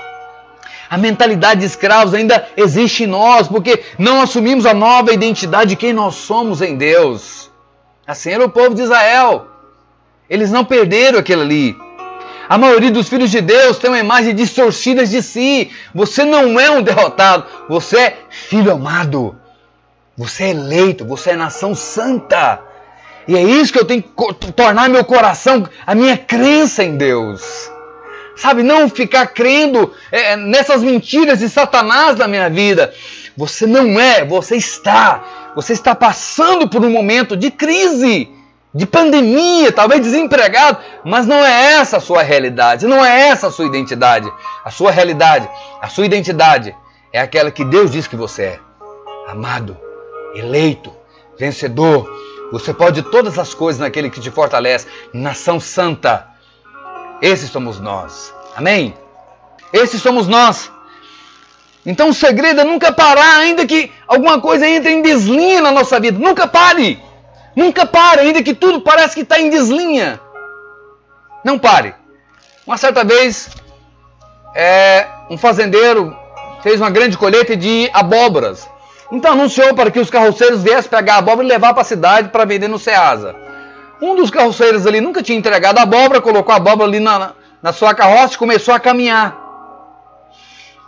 A 0.93 0.99
mentalidade 0.99 1.61
de 1.61 1.67
escravos 1.67 2.13
ainda 2.13 2.47
existe 2.55 3.05
em 3.05 3.07
nós, 3.07 3.49
porque 3.49 3.83
não 3.99 4.21
assumimos 4.21 4.67
a 4.67 4.75
nova 4.75 5.11
identidade 5.11 5.71
de 5.71 5.77
quem 5.77 5.91
nós 5.91 6.17
somos 6.17 6.61
em 6.61 6.77
Deus. 6.77 7.51
Assim 8.07 8.33
era 8.33 8.45
o 8.45 8.51
povo 8.51 8.75
de 8.75 8.83
Israel. 8.83 9.47
Eles 10.29 10.51
não 10.51 10.67
perderam 10.67 11.19
aquilo 11.19 11.41
ali. 11.41 11.75
A 12.47 12.59
maioria 12.59 12.91
dos 12.91 13.09
filhos 13.09 13.31
de 13.31 13.41
Deus 13.41 13.79
tem 13.79 13.89
uma 13.89 14.01
imagem 14.01 14.35
distorcida 14.35 15.07
de 15.07 15.23
si. 15.23 15.71
Você 15.95 16.27
não 16.27 16.61
é 16.61 16.71
um 16.71 16.83
derrotado, 16.83 17.47
você 17.71 17.99
é 17.99 18.19
filho 18.29 18.71
amado. 18.71 19.35
Você 20.15 20.45
é 20.45 20.51
eleito, 20.51 21.07
você 21.07 21.31
é 21.31 21.37
nação 21.37 21.75
santa. 21.75 22.61
E 23.27 23.35
é 23.35 23.43
isso 23.43 23.73
que 23.73 23.79
eu 23.79 23.87
tenho 23.87 24.03
que 24.03 24.53
tornar 24.53 24.91
meu 24.91 25.07
coração, 25.07 25.67
a 25.87 25.95
minha 25.95 26.19
crença 26.19 26.85
em 26.85 26.99
Deus. 26.99 27.72
Sabe, 28.43 28.65
não 28.65 28.91
ficar 28.91 29.29
crendo 29.29 29.95
é, 30.11 30.35
nessas 30.35 30.83
mentiras 30.83 31.39
de 31.39 31.49
Satanás 31.49 32.17
na 32.17 32.27
minha 32.27 32.51
vida. 32.51 32.93
Você 33.37 33.69
não 33.69 34.01
é, 34.01 34.25
você 34.25 34.57
está. 34.57 35.53
Você 35.55 35.73
está 35.73 35.95
passando 35.95 36.69
por 36.69 36.85
um 36.85 36.91
momento 36.91 37.37
de 37.37 37.53
crise, 37.53 38.29
de 38.75 38.85
pandemia, 38.85 39.71
talvez 39.71 40.03
desempregado, 40.03 40.79
mas 41.05 41.25
não 41.25 41.37
é 41.37 41.75
essa 41.75 41.99
a 41.99 42.01
sua 42.01 42.25
realidade, 42.25 42.85
não 42.85 43.05
é 43.05 43.29
essa 43.29 43.47
a 43.47 43.51
sua 43.53 43.67
identidade. 43.67 44.29
A 44.65 44.73
sua 44.73 44.91
realidade, 44.91 45.49
a 45.81 45.87
sua 45.87 46.05
identidade 46.05 46.75
é 47.13 47.21
aquela 47.21 47.49
que 47.49 47.65
Deus 47.65 47.93
diz 47.93 48.09
que 48.09 48.17
você 48.17 48.43
é: 48.43 48.61
amado, 49.29 49.77
eleito, 50.35 50.93
vencedor. 51.39 52.11
Você 52.51 52.75
pode 52.75 53.03
todas 53.03 53.39
as 53.39 53.55
coisas 53.55 53.79
naquele 53.81 54.11
que 54.11 54.21
te 54.21 54.33
fortalece, 54.33 54.89
nação 55.15 55.61
santa 55.61 56.32
esses 57.23 57.51
somos 57.51 57.79
nós. 57.79 58.35
Amém? 58.57 58.95
Esses 59.73 60.03
somos 60.03 60.27
nós. 60.27 60.71
Então 61.87 62.09
o 62.09 62.15
segredo 62.15 62.61
é 62.61 62.65
nunca 62.65 62.93
parar, 62.93 63.39
ainda 63.39 63.65
que 63.65 63.91
alguma 64.09 64.41
coisa 64.41 64.69
entre 64.69 64.91
em 64.91 65.03
deslinha 65.03 65.63
na 65.63 65.71
nossa 65.71 66.01
vida. 66.01 66.19
Nunca 66.19 66.49
pare. 66.49 67.01
Nunca 67.55 67.87
pare, 67.87 68.23
ainda 68.23 68.43
que 68.43 68.55
tudo 68.55 68.81
parece 68.81 69.15
que 69.15 69.21
está 69.21 69.41
em 69.41 69.51
deslinha. 69.51 70.21
Não 71.45 71.59
pare. 71.59 71.95
Uma 72.67 72.77
certa 72.77 73.05
vez, 73.05 73.51
é, 74.55 75.07
um 75.31 75.39
fazendeiro 75.39 76.17
fez 76.63 76.81
uma 76.81 76.91
grande 76.91 77.17
colheita 77.17 77.57
de 77.57 77.89
abóboras. 77.93 78.69
Então 79.13 79.33
anunciou 79.33 79.75
para 79.75 79.91
que 79.91 80.01
os 80.01 80.11
carroceiros 80.11 80.63
viessem 80.63 80.91
pegar 80.91 81.15
a 81.15 81.19
abóbora 81.19 81.47
e 81.47 81.51
levar 81.51 81.73
para 81.73 81.83
a 81.83 81.85
cidade 81.85 82.31
para 82.31 82.45
vender 82.45 82.69
no 82.69 82.79
Ceasa. 82.79 83.37
Um 84.03 84.17
dos 84.17 84.31
carroceiros 84.31 84.85
ali 84.85 85.01
nunca 85.01 85.23
tinha 85.23 85.39
entregado 85.39 85.79
a 85.79 85.83
abóbora, 85.83 86.21
colocou 86.21 86.53
a 86.53 86.57
abóbora 86.57 86.89
ali 86.89 86.99
na, 86.99 87.35
na 87.63 87.73
sua 87.73 87.95
carroça 87.95 88.35
e 88.35 88.37
começou 88.37 88.75
a 88.75 88.81
caminhar. 88.81 89.39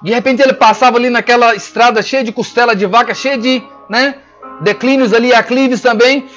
De 0.02 0.12
repente 0.12 0.42
ele 0.42 0.52
passava 0.52 0.98
ali 0.98 1.08
naquela 1.08 1.54
estrada 1.54 2.02
cheia 2.02 2.24
de 2.24 2.32
costela 2.32 2.74
de 2.74 2.84
vaca, 2.86 3.14
cheia 3.14 3.38
de 3.38 3.62
né, 3.88 4.16
declínios 4.62 5.14
ali, 5.14 5.32
aclives 5.32 5.80
também. 5.80 6.28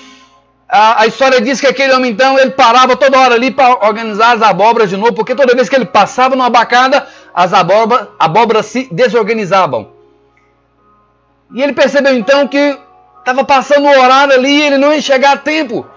A, 0.70 1.02
a, 1.02 1.08
história 1.08 1.42
diz 1.42 1.60
que 1.60 1.66
aquele 1.66 1.94
homem 1.94 2.12
então 2.12 2.38
ele 2.38 2.52
parava 2.52 2.96
toda 2.96 3.18
hora 3.18 3.34
ali 3.34 3.50
para 3.50 3.88
organizar 3.88 4.36
as 4.36 4.44
abóboras 4.44 4.88
de 4.88 4.98
novo, 4.98 5.14
porque 5.14 5.34
toda 5.34 5.56
vez 5.56 5.68
que 5.68 5.76
ele 5.76 5.86
passava 5.86 6.36
numa 6.36 6.50
bacada, 6.50 7.08
as 7.34 7.54
abóboras, 7.54 8.08
abóboras 8.20 8.68
se 8.68 8.88
desorganizavam. 8.92 9.94
E 11.56 11.64
ele 11.64 11.74
percebeu 11.74 12.14
então 12.14 12.48
que 12.48 12.78
estava 13.18 13.44
passando 13.44 13.88
o 13.88 14.00
horário 14.00 14.36
ali 14.36 14.60
e 14.60 14.62
ele 14.62 14.78
não 14.78 14.94
ia 14.94 15.02
chegar 15.02 15.32
a 15.32 15.38
tempo. 15.38 15.88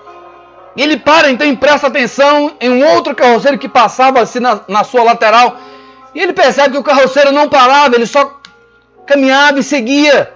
E 0.76 0.82
ele 0.82 0.98
para 0.98 1.30
então 1.30 1.46
e 1.46 1.56
presta 1.56 1.88
atenção 1.88 2.52
em 2.60 2.70
um 2.70 2.86
outro 2.94 3.14
carroceiro 3.14 3.58
que 3.58 3.68
passava 3.68 4.20
assim 4.20 4.38
na, 4.38 4.60
na 4.68 4.84
sua 4.84 5.02
lateral. 5.02 5.56
E 6.14 6.20
ele 6.20 6.32
percebe 6.32 6.72
que 6.72 6.78
o 6.78 6.84
carroceiro 6.84 7.32
não 7.32 7.48
parava, 7.48 7.94
ele 7.94 8.06
só 8.06 8.40
caminhava 9.06 9.58
e 9.58 9.62
seguia. 9.62 10.32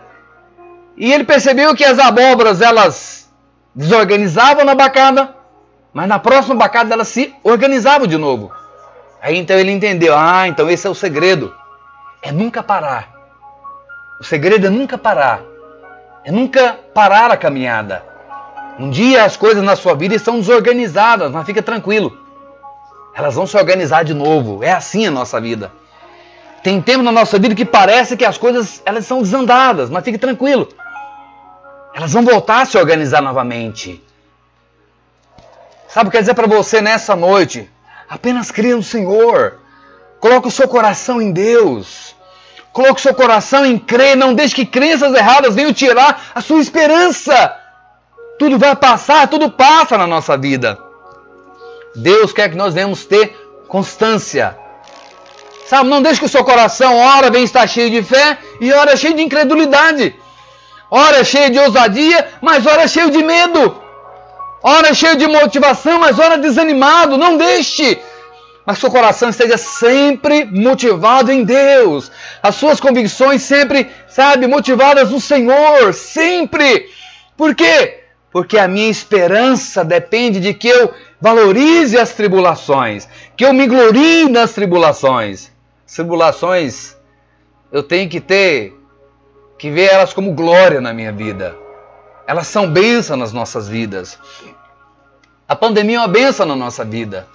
E 0.97 1.13
ele 1.13 1.25
percebeu 1.25 1.75
que 1.75 1.85
as 1.85 1.99
abóboras 1.99 2.61
elas 2.61 3.31
desorganizavam 3.75 4.65
na 4.65 4.75
bacada, 4.75 5.35
mas 5.93 6.09
na 6.09 6.19
próxima 6.19 6.55
bacada 6.55 6.95
elas 6.95 7.09
se 7.09 7.35
organizavam 7.43 8.07
de 8.07 8.17
novo. 8.17 8.53
Aí 9.21 9.37
então 9.37 9.57
ele 9.57 9.73
entendeu: 9.73 10.17
ah, 10.17 10.47
então 10.47 10.69
esse 10.69 10.87
é 10.87 10.91
o 10.91 10.95
segredo. 10.95 11.55
É 12.23 12.31
nunca 12.31 12.63
parar. 12.63 13.13
O 14.21 14.25
segredo 14.25 14.67
é 14.67 14.71
nunca 14.71 14.97
parar. 14.97 15.41
É 16.25 16.31
nunca 16.31 16.79
parar 16.95 17.31
a 17.31 17.37
caminhada. 17.37 18.14
Um 18.79 18.91
dia 18.91 19.25
as 19.25 19.37
coisas 19.37 19.63
na 19.63 19.77
sua 19.77 19.95
vida 19.95 20.15
estão 20.15 20.39
desorganizadas, 20.39 21.31
mas 21.31 21.47
fica 21.47 21.63
tranquilo. 21.63 22.19
Elas 23.15 23.35
vão 23.35 23.47
se 23.47 23.57
organizar 23.57 24.05
de 24.05 24.13
novo. 24.13 24.65
É 24.65 24.73
assim 24.73 25.07
a 25.07 25.11
nossa 25.11 25.41
vida. 25.41 25.71
Tem 26.63 26.81
tempo 26.81 27.03
na 27.03 27.13
nossa 27.13 27.39
vida 27.39 27.55
que 27.55 27.65
parece 27.65 28.17
que 28.17 28.25
as 28.25 28.37
coisas 28.37 28.83
elas 28.85 29.07
são 29.07 29.23
desandadas, 29.23 29.91
mas 29.91 30.05
fique 30.05 30.19
tranquilo. 30.19 30.69
Elas 31.95 32.13
vão 32.13 32.25
voltar 32.25 32.63
a 32.63 32.65
se 32.65 32.77
organizar 32.77 33.23
novamente. 33.23 34.03
Sabe 35.87 36.09
o 36.09 36.11
que 36.11 36.17
quer 36.17 36.23
dizer 36.23 36.35
para 36.35 36.49
você 36.49 36.81
nessa 36.81 37.15
noite? 37.15 37.71
Apenas 38.09 38.51
creia 38.51 38.75
no 38.75 38.83
Senhor. 38.83 39.59
Coloque 40.19 40.49
o 40.49 40.51
seu 40.51 40.67
coração 40.67 41.23
em 41.23 41.31
Deus. 41.31 42.17
Coloque 42.73 42.99
o 42.99 43.03
seu 43.03 43.15
coração 43.15 43.65
em 43.65 43.79
crer. 43.79 44.17
Não 44.17 44.35
deixe 44.35 44.57
que 44.57 44.67
crenças 44.67 45.15
erradas 45.15 45.55
venham 45.55 45.73
tirar 45.73 46.33
a 46.35 46.41
sua 46.41 46.59
esperança. 46.59 47.64
Tudo 48.39 48.59
vai 48.59 48.75
passar, 48.75 49.29
tudo 49.29 49.51
passa 49.51 49.97
na 49.97 50.07
nossa 50.07 50.37
vida. 50.37 50.79
Deus 51.95 52.33
quer 52.33 52.51
que 52.51 52.57
nós 52.57 52.75
venhamos 52.75 53.05
ter 53.05 53.37
constância. 53.69 54.57
Sabe, 55.67 55.89
não 55.89 56.03
deixe 56.03 56.21
que 56.21 56.27
o 56.27 56.29
seu 56.29 56.45
coração, 56.45 56.97
ora, 56.99 57.31
vem 57.31 57.45
estar 57.45 57.67
cheio 57.67 57.91
de 57.91 58.03
fé 58.03 58.39
e 58.61 58.73
ora 58.73 58.97
cheio 58.97 59.15
de 59.15 59.23
incredulidade. 59.23 60.15
Ora 60.91 61.25
cheio 61.25 61.51
de 61.51 61.59
ousadia, 61.59 62.29
mas 62.41 62.67
ora 62.67 62.87
cheio 62.87 63.11
de 63.11 63.23
medo. 63.23 63.83
Ora 64.63 64.93
cheio 64.93 65.17
de 65.17 65.27
motivação, 65.27 65.99
mas 65.99 66.19
ora 66.19 66.37
desanimado. 66.37 67.17
Não 67.17 67.37
deixe. 67.37 67.99
Mas 68.67 68.79
seu 68.79 68.91
coração 68.91 69.29
esteja 69.29 69.57
sempre 69.59 70.45
motivado 70.45 71.31
em 71.31 71.45
Deus. 71.45 72.11
As 72.43 72.55
suas 72.55 72.81
convicções 72.81 73.43
sempre, 73.43 73.91
sabe, 74.09 74.47
motivadas 74.47 75.11
no 75.11 75.21
Senhor. 75.21 75.93
Sempre. 75.93 76.89
Por 77.37 77.55
quê? 77.55 78.04
Porque 78.35 78.59
a 78.59 78.67
minha 78.67 78.91
esperança 78.91 79.85
depende 79.85 80.41
de 80.41 80.53
que 80.53 80.67
eu 80.67 80.93
valorize 81.21 81.97
as 81.97 82.15
tribulações, 82.15 83.09
que 83.37 83.45
eu 83.47 83.53
me 83.53 83.65
glorie 83.65 84.29
nas 84.29 84.53
tribulações. 84.53 85.53
Tribulações, 85.87 86.97
eu 87.71 87.81
tenho 87.81 88.11
que 88.11 88.21
ter, 88.21 88.77
que 89.57 89.71
ver 89.71 89.85
elas 89.85 90.13
como 90.13 90.33
glória 90.33 90.81
na 90.81 90.93
minha 90.93 91.13
vida. 91.13 91.57
Elas 92.27 92.49
são 92.49 92.69
bênção 92.69 93.17
nas 93.17 93.33
nossas 93.33 93.69
vidas. 93.69 94.19
A 95.47 95.55
pandemia 95.55 95.99
é 95.99 96.01
uma 96.01 96.09
bênção 96.09 96.45
na 96.45 96.57
nossa 96.57 96.85
vida. 96.85 97.29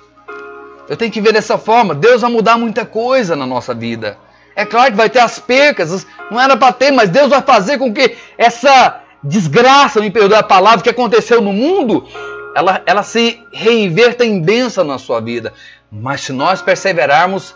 Eu 0.89 0.97
tenho 0.97 1.13
que 1.13 1.21
ver 1.21 1.31
dessa 1.31 1.57
forma. 1.57 1.95
Deus 1.95 2.23
vai 2.23 2.29
mudar 2.29 2.57
muita 2.57 2.85
coisa 2.85 3.37
na 3.37 3.45
nossa 3.45 3.73
vida. 3.73 4.17
É 4.53 4.65
claro 4.65 4.91
que 4.91 4.97
vai 4.97 5.09
ter 5.09 5.19
as 5.19 5.39
percas, 5.39 6.05
não 6.29 6.41
era 6.41 6.57
para 6.57 6.73
ter, 6.73 6.91
mas 6.91 7.07
Deus 7.09 7.29
vai 7.29 7.41
fazer 7.41 7.77
com 7.77 7.93
que 7.93 8.17
essa 8.37 9.03
desgraça, 9.23 9.99
me 9.99 10.11
perdoe 10.11 10.37
a 10.37 10.43
palavra, 10.43 10.81
que 10.81 10.89
aconteceu 10.89 11.41
no 11.41 11.53
mundo, 11.53 12.07
ela, 12.55 12.81
ela 12.85 13.03
se 13.03 13.41
reinverta 13.51 14.25
em 14.25 14.41
bênção 14.41 14.83
na 14.83 14.97
sua 14.97 15.19
vida. 15.19 15.53
Mas 15.91 16.21
se 16.21 16.33
nós 16.33 16.61
perseverarmos 16.61 17.55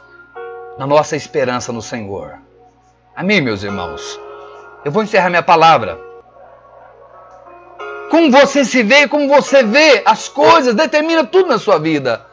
na 0.78 0.88
nossa 0.88 1.16
esperança 1.16 1.72
no 1.72 1.82
Senhor. 1.82 2.34
Amém, 3.16 3.41
meus 3.41 3.64
irmãos? 3.64 4.20
Eu 4.84 4.91
vou 4.91 5.03
encerrar 5.03 5.30
minha 5.30 5.43
palavra. 5.43 5.99
Como 8.09 8.32
você 8.32 8.66
se 8.66 8.84
vê, 8.84 9.07
como 9.07 9.28
você 9.28 9.64
vê 9.64 10.01
as 10.05 10.28
coisas, 10.28 10.76
determina 10.76 11.24
tudo 11.24 11.49
na 11.49 11.57
sua 11.57 11.80
vida. 11.80 12.26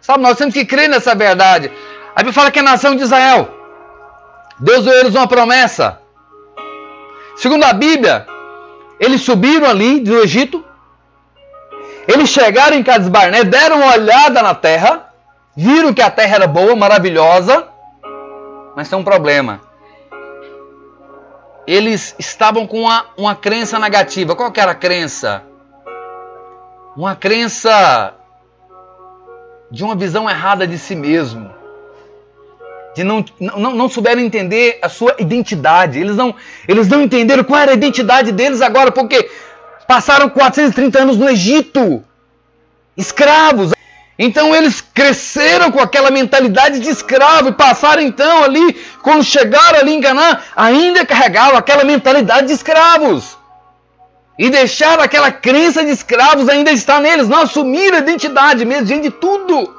Sabe, 0.00 0.22
nós 0.22 0.36
temos 0.36 0.52
que 0.52 0.64
crer 0.64 0.88
nessa 0.88 1.14
verdade. 1.14 1.70
A 2.14 2.18
Bíblia 2.18 2.32
fala 2.32 2.50
que 2.50 2.58
a 2.58 2.62
nação 2.62 2.94
de 2.94 3.02
Israel, 3.02 3.48
Deus 4.58 4.84
deu 4.84 4.94
eles 4.94 5.14
uma 5.14 5.26
promessa. 5.26 6.00
Segundo 7.36 7.64
a 7.64 7.72
Bíblia, 7.72 8.26
eles 9.02 9.22
subiram 9.22 9.66
ali 9.66 9.98
do 9.98 10.16
Egito, 10.20 10.64
eles 12.06 12.28
chegaram 12.28 12.76
em 12.76 12.84
Cades 12.84 13.08
Barné, 13.08 13.42
deram 13.42 13.78
uma 13.78 13.94
olhada 13.94 14.40
na 14.40 14.54
terra, 14.54 15.12
viram 15.56 15.92
que 15.92 16.00
a 16.00 16.08
terra 16.08 16.36
era 16.36 16.46
boa, 16.46 16.76
maravilhosa, 16.76 17.66
mas 18.76 18.88
tem 18.88 18.96
um 18.96 19.02
problema. 19.02 19.60
Eles 21.66 22.14
estavam 22.16 22.64
com 22.64 22.82
uma, 22.82 23.06
uma 23.16 23.34
crença 23.34 23.76
negativa. 23.76 24.36
Qual 24.36 24.52
que 24.52 24.60
era 24.60 24.70
a 24.70 24.76
crença? 24.76 25.42
Uma 26.96 27.16
crença 27.16 28.14
de 29.68 29.82
uma 29.82 29.96
visão 29.96 30.30
errada 30.30 30.64
de 30.64 30.78
si 30.78 30.94
mesmo. 30.94 31.52
De 32.94 33.02
não, 33.04 33.24
não, 33.40 33.74
não 33.74 33.88
souberam 33.88 34.20
entender 34.20 34.78
a 34.82 34.88
sua 34.88 35.16
identidade. 35.18 35.98
Eles 35.98 36.16
não, 36.16 36.34
eles 36.68 36.88
não 36.88 37.02
entenderam 37.02 37.42
qual 37.42 37.60
era 37.60 37.70
a 37.70 37.74
identidade 37.74 38.32
deles 38.32 38.60
agora, 38.60 38.92
porque 38.92 39.30
passaram 39.88 40.28
430 40.28 40.98
anos 40.98 41.16
no 41.16 41.28
Egito, 41.28 42.04
escravos. 42.96 43.72
Então 44.18 44.54
eles 44.54 44.80
cresceram 44.80 45.72
com 45.72 45.80
aquela 45.80 46.10
mentalidade 46.10 46.80
de 46.80 46.88
escravo 46.88 47.48
e 47.48 47.52
passaram 47.52 48.02
então 48.02 48.44
ali, 48.44 48.74
quando 49.02 49.24
chegaram 49.24 49.80
ali 49.80 49.94
em 49.94 50.00
Canaã, 50.00 50.38
ainda 50.54 51.04
carregavam 51.06 51.56
aquela 51.56 51.84
mentalidade 51.84 52.46
de 52.46 52.52
escravos. 52.52 53.38
E 54.38 54.50
deixaram 54.50 55.02
aquela 55.02 55.30
crença 55.30 55.84
de 55.84 55.90
escravos 55.90 56.48
ainda 56.48 56.70
estar 56.72 57.00
neles, 57.00 57.28
não 57.28 57.42
assumiram 57.42 57.96
a 57.96 58.00
identidade 58.00 58.64
mesmo, 58.64 58.86
diante 58.86 59.04
de 59.04 59.10
tudo. 59.10 59.74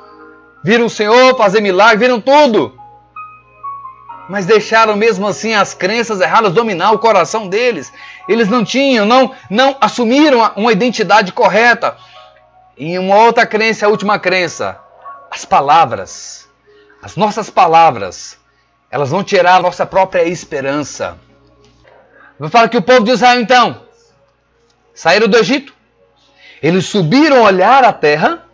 Viram 0.64 0.86
o 0.86 0.90
Senhor 0.90 1.38
fazer 1.38 1.62
milagre, 1.62 1.98
viram 1.98 2.20
tudo. 2.20 2.74
Mas 4.30 4.46
deixaram 4.46 4.96
mesmo 4.96 5.28
assim 5.28 5.54
as 5.54 5.74
crenças 5.74 6.22
erradas 6.22 6.54
dominar 6.54 6.92
o 6.92 7.00
coração 7.00 7.48
deles. 7.48 7.92
Eles 8.28 8.48
não 8.48 8.64
tinham, 8.64 9.06
não, 9.06 9.36
não 9.50 9.76
assumiram 9.82 10.52
uma 10.56 10.72
identidade 10.72 11.34
correta. 11.34 11.98
E 12.78 12.98
uma 12.98 13.18
outra 13.18 13.46
crença, 13.46 13.86
a 13.86 13.90
última 13.90 14.18
crença, 14.18 14.80
as 15.30 15.46
palavras, 15.46 16.48
as 17.02 17.16
nossas 17.16 17.50
palavras, 17.50 18.38
elas 18.90 19.10
vão 19.10 19.24
tirar 19.24 19.56
a 19.56 19.62
nossa 19.62 19.86
própria 19.86 20.24
esperança. 20.24 21.18
Vou 22.40 22.50
falar 22.50 22.70
que 22.70 22.78
o 22.78 22.82
povo 22.82 23.04
de 23.04 23.12
Israel 23.12 23.40
então 23.40 23.82
saíram 24.94 25.28
do 25.28 25.38
Egito, 25.38 25.74
eles 26.62 26.86
subiram 26.86 27.42
olhar 27.44 27.84
a 27.84 27.92
terra, 27.92 28.46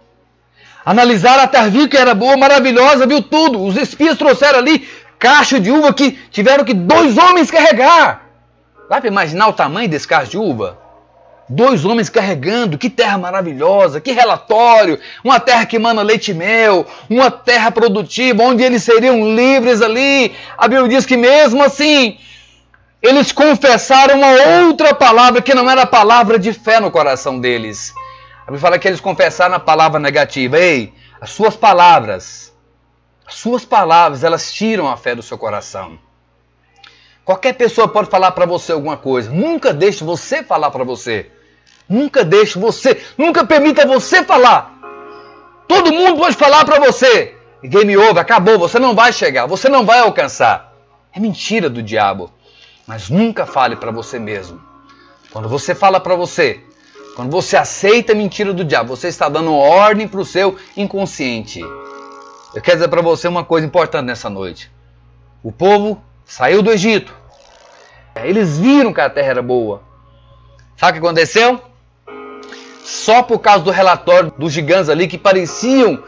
analisaram 0.85 1.43
a 1.43 1.47
terra, 1.47 1.69
viu 1.69 1.87
que 1.87 1.97
era 1.97 2.15
boa, 2.15 2.35
maravilhosa, 2.35 3.05
viu 3.05 3.21
tudo. 3.21 3.63
Os 3.63 3.77
espias 3.77 4.17
trouxeram 4.17 4.59
ali 4.59 4.87
caixa 5.19 5.59
de 5.59 5.69
uva 5.69 5.93
que 5.93 6.11
tiveram 6.31 6.63
que 6.63 6.73
dois 6.73 7.17
homens 7.17 7.51
carregar. 7.51 8.29
Dá 8.89 8.99
para 8.99 9.07
imaginar 9.07 9.49
o 9.49 9.53
tamanho 9.53 9.89
desse 9.89 10.07
cacho 10.07 10.31
de 10.31 10.37
uva? 10.37 10.79
Dois 11.47 11.83
homens 11.83 12.09
carregando, 12.09 12.77
que 12.77 12.89
terra 12.89 13.17
maravilhosa, 13.17 13.99
que 13.99 14.11
relatório, 14.11 14.99
uma 15.23 15.39
terra 15.39 15.65
que 15.65 15.75
emana 15.75 16.01
leite 16.01 16.31
e 16.31 16.33
mel, 16.33 16.85
uma 17.09 17.29
terra 17.29 17.71
produtiva, 17.71 18.43
onde 18.43 18.63
eles 18.63 18.83
seriam 18.83 19.35
livres 19.35 19.81
ali. 19.81 20.33
A 20.57 20.67
Bíblia 20.67 20.87
diz 20.87 21.05
que 21.05 21.17
mesmo 21.17 21.63
assim, 21.63 22.17
eles 23.01 23.31
confessaram 23.31 24.17
uma 24.17 24.65
outra 24.65 24.93
palavra 24.93 25.41
que 25.41 25.55
não 25.55 25.69
era 25.69 25.83
a 25.83 25.87
palavra 25.87 26.37
de 26.37 26.53
fé 26.53 26.79
no 26.79 26.91
coração 26.91 27.39
deles. 27.39 27.93
A 28.41 28.45
Bíblia 28.45 28.59
fala 28.59 28.79
que 28.79 28.87
eles 28.87 28.99
confessaram 28.99 29.55
a 29.55 29.59
palavra 29.59 29.99
negativa. 29.99 30.57
Ei, 30.57 30.93
as 31.19 31.31
suas 31.31 31.55
palavras, 31.55 32.53
as 32.53 32.58
suas 33.29 33.65
palavras, 33.65 34.23
elas 34.23 34.51
tiram 34.51 34.87
a 34.87 34.97
fé 34.97 35.15
do 35.15 35.23
seu 35.23 35.37
coração. 35.37 35.97
Qualquer 37.23 37.53
pessoa 37.53 37.87
pode 37.87 38.09
falar 38.09 38.31
para 38.31 38.45
você 38.45 38.71
alguma 38.71 38.97
coisa. 38.97 39.29
Nunca 39.31 39.71
deixe 39.71 40.03
você 40.03 40.43
falar 40.43 40.71
para 40.71 40.83
você. 40.83 41.29
Nunca 41.87 42.23
deixe 42.23 42.57
você, 42.59 43.01
nunca 43.17 43.45
permita 43.45 43.85
você 43.85 44.23
falar. 44.23 44.79
Todo 45.67 45.91
mundo 45.91 46.17
pode 46.17 46.35
falar 46.35 46.65
para 46.65 46.79
você. 46.79 47.35
Game 47.63 47.97
over, 47.97 48.19
acabou, 48.19 48.57
você 48.57 48.79
não 48.79 48.95
vai 48.95 49.11
chegar, 49.11 49.45
você 49.45 49.67
não 49.69 49.85
vai 49.85 49.99
alcançar. 49.99 50.73
É 51.13 51.19
mentira 51.19 51.69
do 51.69 51.81
diabo. 51.81 52.31
Mas 52.87 53.09
nunca 53.09 53.45
fale 53.45 53.75
para 53.75 53.91
você 53.91 54.17
mesmo. 54.17 54.61
Quando 55.31 55.49
você 55.49 55.75
fala 55.75 55.99
para 55.99 56.15
você, 56.15 56.59
quando 57.15 57.29
você 57.31 57.57
aceita 57.57 58.13
a 58.13 58.15
mentira 58.15 58.53
do 58.53 58.63
diabo, 58.63 58.95
você 58.95 59.07
está 59.07 59.29
dando 59.29 59.53
ordem 59.53 60.07
para 60.07 60.19
o 60.19 60.25
seu 60.25 60.57
inconsciente. 60.75 61.61
Eu 62.53 62.61
quero 62.61 62.77
dizer 62.77 62.89
para 62.89 63.01
você 63.01 63.27
uma 63.27 63.43
coisa 63.43 63.65
importante 63.65 64.05
nessa 64.05 64.29
noite. 64.29 64.71
O 65.43 65.51
povo 65.51 66.01
saiu 66.25 66.61
do 66.61 66.71
Egito. 66.71 67.13
Eles 68.15 68.57
viram 68.57 68.93
que 68.93 69.01
a 69.01 69.09
terra 69.09 69.29
era 69.29 69.41
boa. 69.41 69.83
Sabe 70.75 70.97
o 70.97 71.01
que 71.01 71.07
aconteceu? 71.07 71.61
só 72.89 73.21
por 73.21 73.39
causa 73.39 73.63
do 73.63 73.71
relatório 73.71 74.33
dos 74.37 74.51
gigantes 74.51 74.89
ali 74.89 75.07
que 75.07 75.17
pareciam 75.17 76.03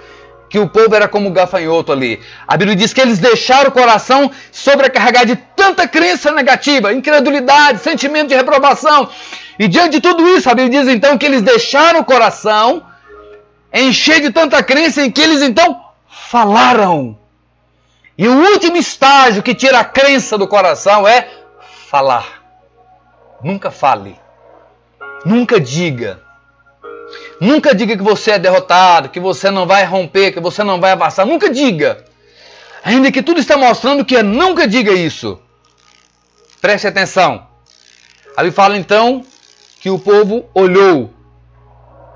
que 0.50 0.60
o 0.60 0.68
povo 0.68 0.94
era 0.94 1.08
como 1.08 1.30
gafanhoto 1.32 1.92
ali. 1.92 2.20
A 2.46 2.58
Bíblia 2.58 2.76
diz 2.76 2.92
que 2.92 3.00
eles 3.00 3.20
deixaram 3.20 3.70
o 3.70 3.72
coração 3.72 4.30
sobrecarregado 4.52 5.28
de 5.28 5.36
tanta 5.56 5.88
crença 5.88 6.32
negativa, 6.32 6.92
incredulidade, 6.92 7.80
sentimento 7.80 8.30
de 8.30 8.36
reprovação. 8.36 9.08
E 9.58 9.68
diante 9.68 9.92
de 9.92 10.02
tudo 10.02 10.28
isso, 10.28 10.50
a 10.50 10.56
Bíblia 10.56 10.82
diz 10.82 10.94
então 10.94 11.18
que 11.18 11.26
eles 11.26 11.42
deixaram 11.42 12.02
o 12.02 12.06
coração 12.06 12.84
encher 13.74 14.20
de 14.20 14.32
tanta 14.32 14.62
crença 14.62 15.02
em 15.02 15.10
que 15.10 15.22
eles 15.22 15.42
então 15.42 15.80
falaram. 16.28 17.18
E 18.18 18.28
o 18.28 18.52
último 18.52 18.78
estágio 18.78 19.42
que 19.42 19.56
tira 19.56 19.80
a 19.80 19.86
crença 19.86 20.38
do 20.38 20.48
coração 20.48 21.08
é 21.08 21.28
falar. 21.90 22.44
Nunca 23.44 23.72
fale. 23.72 24.20
Nunca 25.26 25.60
diga. 25.60 26.22
Nunca 27.40 27.74
diga 27.74 27.98
que 27.98 28.04
você 28.04 28.32
é 28.32 28.40
derrotado, 28.40 29.10
que 29.10 29.20
você 29.20 29.50
não 29.50 29.66
vai 29.66 29.84
romper, 29.84 30.32
que 30.32 30.40
você 30.40 30.64
não 30.64 30.80
vai 30.80 30.92
avançar. 30.92 31.26
Nunca 31.26 31.50
diga. 31.50 32.06
Ainda 32.84 33.12
que 33.12 33.24
tudo 33.24 33.40
está 33.40 33.58
mostrando 33.58 34.06
que 34.06 34.16
é, 34.16 34.24
nunca 34.24 34.68
diga 34.68 34.92
isso. 34.92 35.40
Preste 36.62 36.88
atenção. 36.88 37.48
Ali 38.38 38.52
fala 38.52 38.78
então 38.78 39.26
que 39.80 39.90
o 39.90 40.00
povo 40.00 40.46
olhou, 40.54 41.12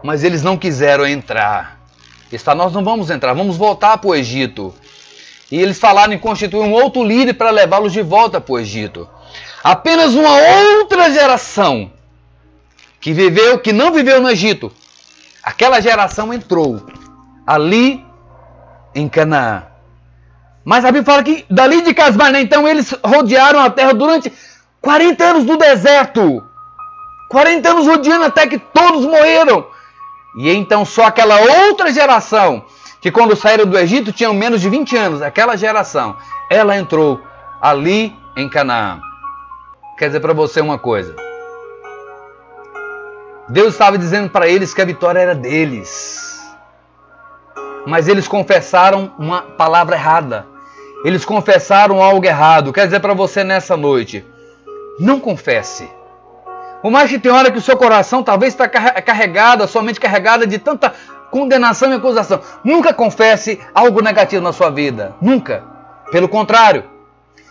mas 0.04 0.24
eles 0.24 0.44
não 0.44 0.58
quiseram 0.58 1.06
entrar. 1.06 1.75
Está, 2.36 2.54
nós 2.54 2.74
não 2.74 2.84
vamos 2.84 3.10
entrar, 3.10 3.34
vamos 3.34 3.58
voltar 3.58 3.98
para 3.98 4.10
o 4.10 4.16
Egito. 4.16 4.74
E 5.52 5.62
eles 5.62 5.80
falaram 5.80 6.14
em 6.14 6.20
constituir 6.20 6.62
um 6.62 6.74
outro 6.74 7.04
líder 7.04 7.34
para 7.34 7.50
levá-los 7.50 7.94
de 7.94 8.02
volta 8.02 8.42
para 8.42 8.54
o 8.54 8.60
Egito. 8.60 9.08
Apenas 9.64 10.14
uma 10.14 10.36
outra 10.80 11.12
geração 11.12 11.92
que 13.00 13.14
viveu, 13.14 13.60
que 13.60 13.72
não 13.72 13.92
viveu 13.92 14.22
no 14.22 14.30
Egito, 14.30 14.72
Aquela 15.46 15.80
geração 15.80 16.34
entrou 16.34 16.84
ali 17.46 18.04
em 18.96 19.08
Canaã. 19.08 19.66
Mas 20.64 20.84
a 20.84 20.88
Bíblia 20.88 21.04
fala 21.04 21.22
que 21.22 21.46
dali 21.48 21.84
de 21.84 21.94
Casbarné, 21.94 22.42
então, 22.42 22.68
eles 22.68 22.96
rodearam 23.06 23.60
a 23.60 23.70
terra 23.70 23.94
durante 23.94 24.34
40 24.82 25.24
anos 25.24 25.46
no 25.46 25.56
deserto. 25.56 26.44
40 27.30 27.70
anos 27.70 27.86
rodeando 27.86 28.26
até 28.26 28.48
que 28.48 28.58
todos 28.58 29.06
morreram. 29.06 29.68
E 30.36 30.50
então 30.52 30.84
só 30.84 31.06
aquela 31.06 31.40
outra 31.40 31.92
geração, 31.94 32.64
que 33.00 33.12
quando 33.12 33.36
saíram 33.36 33.66
do 33.66 33.78
Egito 33.78 34.12
tinham 34.12 34.34
menos 34.34 34.60
de 34.60 34.70
20 34.70 34.98
anos, 34.98 35.22
aquela 35.22 35.56
geração, 35.56 36.18
ela 36.50 36.76
entrou 36.76 37.22
ali 37.62 38.16
em 38.36 38.50
Canaã. 38.50 39.00
Quer 39.98 40.08
dizer 40.08 40.20
para 40.20 40.34
você 40.34 40.60
uma 40.60 40.78
coisa. 40.78 41.16
Deus 43.48 43.74
estava 43.74 43.98
dizendo 43.98 44.30
para 44.30 44.48
eles 44.48 44.74
que 44.74 44.82
a 44.82 44.86
vitória 44.86 45.20
era 45.20 45.36
deles. 45.36 46.44
Mas 47.86 48.08
eles 48.08 48.28
confessaram 48.28 49.14
uma 49.18 49.44
palavra 49.44 49.96
errada. 49.96 50.48
Eles 51.04 51.24
confessaram 51.24 52.02
algo 52.02 52.26
errado. 52.26 52.74
Quer 52.74 52.86
dizer 52.86 53.00
para 53.00 53.14
você 53.14 53.44
nessa 53.44 53.78
noite: 53.78 54.26
não 55.00 55.20
confesse. 55.20 55.88
Por 56.86 56.92
mais 56.92 57.10
que 57.10 57.18
tem 57.18 57.32
hora 57.32 57.50
que 57.50 57.58
o 57.58 57.62
seu 57.64 57.76
coração 57.76 58.22
talvez 58.22 58.54
está 58.54 58.70
carregado, 58.70 59.64
a 59.64 59.68
sua 59.68 59.82
mente 59.82 60.00
carregada 60.00 60.46
de 60.46 60.60
tanta 60.60 60.94
condenação 61.32 61.90
e 61.90 61.96
acusação. 61.96 62.40
Nunca 62.64 62.94
confesse 62.94 63.60
algo 63.74 64.04
negativo 64.04 64.44
na 64.44 64.54
sua 64.54 64.70
vida. 64.70 65.16
Nunca. 65.20 65.64
Pelo 66.12 66.30
contrário. 66.30 66.84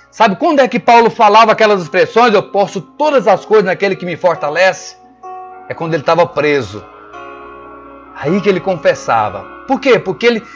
Sabe 0.09 0.37
quando 0.37 0.61
é 0.61 0.69
que 0.69 0.79
Paulo 0.79 1.11
falava 1.11 1.51
aquelas 1.51 1.83
expressões? 1.83 2.33
Eu 2.33 2.45
posso 2.45 2.81
todas 2.81 3.27
as 3.27 3.45
coisas 3.45 3.65
naquele 3.65 3.97
que 3.97 4.07
me 4.07 4.17
fortalece 4.17 4.97
é 5.69 5.75
quando 5.75 5.95
ele 5.95 6.05
estava 6.05 6.25
preso. 6.29 6.85
Aí 8.15 8.41
que 8.41 8.49
ele 8.49 8.61
confessava. 8.61 9.43
Por 9.67 9.81
quê? 9.81 9.99
Porque 9.99 10.27
ele, 10.27 10.47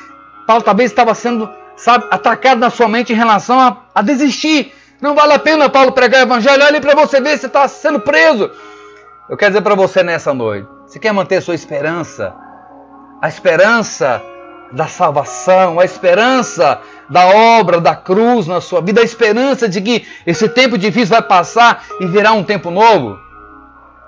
Paulo 0.47 0.63
talvez 0.63 0.89
estava 0.89 1.17
sendo, 1.17 1.51
sabe, 1.75 2.07
atacado 2.13 2.61
na 2.61 2.71
sua 2.71 2.87
mente 2.87 3.13
em 3.13 3.17
relação 3.17 3.59
a, 3.59 3.77
a 3.93 4.03
desistir. 4.03 4.73
Não 5.01 5.15
vale 5.15 5.33
a 5.33 5.39
pena, 5.39 5.69
Paulo, 5.69 5.93
pregar 5.93 6.21
o 6.21 6.25
evangelho. 6.25 6.65
Olha 6.65 6.81
para 6.81 6.95
você 6.95 7.21
ver, 7.21 7.39
você 7.39 7.47
está 7.47 7.69
sendo 7.69 8.01
preso. 8.01 8.51
Eu 9.29 9.37
quero 9.37 9.53
dizer 9.53 9.63
para 9.63 9.75
você 9.75 10.03
nessa 10.03 10.35
noite: 10.35 10.69
você 10.87 10.99
quer 10.99 11.13
manter 11.13 11.41
sua 11.41 11.55
esperança? 11.55 12.35
A 13.21 13.29
esperança 13.29 14.23
da 14.73 14.87
salvação, 14.87 15.81
a 15.81 15.85
esperança 15.85 16.81
da 17.09 17.27
obra 17.27 17.81
da 17.81 17.95
cruz 17.97 18.47
na 18.47 18.61
sua 18.61 18.81
vida, 18.81 19.01
a 19.01 19.05
esperança 19.05 19.69
de 19.69 19.81
que 19.81 20.07
esse 20.27 20.49
tempo 20.49 20.77
difícil 20.77 21.09
vai 21.09 21.23
passar 21.23 21.85
e 22.01 22.07
virá 22.07 22.33
um 22.33 22.45
tempo 22.45 22.71
novo. 22.71 23.19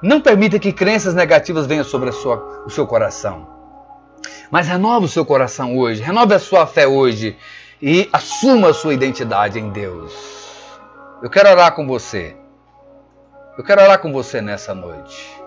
Não 0.02 0.20
permita 0.20 0.58
que 0.58 0.72
crenças 0.72 1.14
negativas 1.14 1.66
venham 1.66 1.84
sobre 1.84 2.10
sua, 2.12 2.62
o 2.66 2.70
seu 2.70 2.86
coração. 2.86 3.46
Mas 4.50 4.66
renova 4.66 5.04
o 5.04 5.08
seu 5.08 5.24
coração 5.24 5.76
hoje, 5.76 6.02
renove 6.02 6.34
a 6.34 6.38
sua 6.38 6.66
fé 6.66 6.86
hoje 6.86 7.36
e 7.80 8.08
assuma 8.12 8.70
a 8.70 8.74
sua 8.74 8.94
identidade 8.94 9.58
em 9.58 9.70
Deus. 9.70 10.39
Eu 11.22 11.28
quero 11.28 11.50
orar 11.50 11.74
com 11.74 11.86
você. 11.86 12.34
Eu 13.58 13.62
quero 13.62 13.82
orar 13.82 13.98
com 13.98 14.10
você 14.10 14.40
nessa 14.40 14.74
noite. 14.74 15.39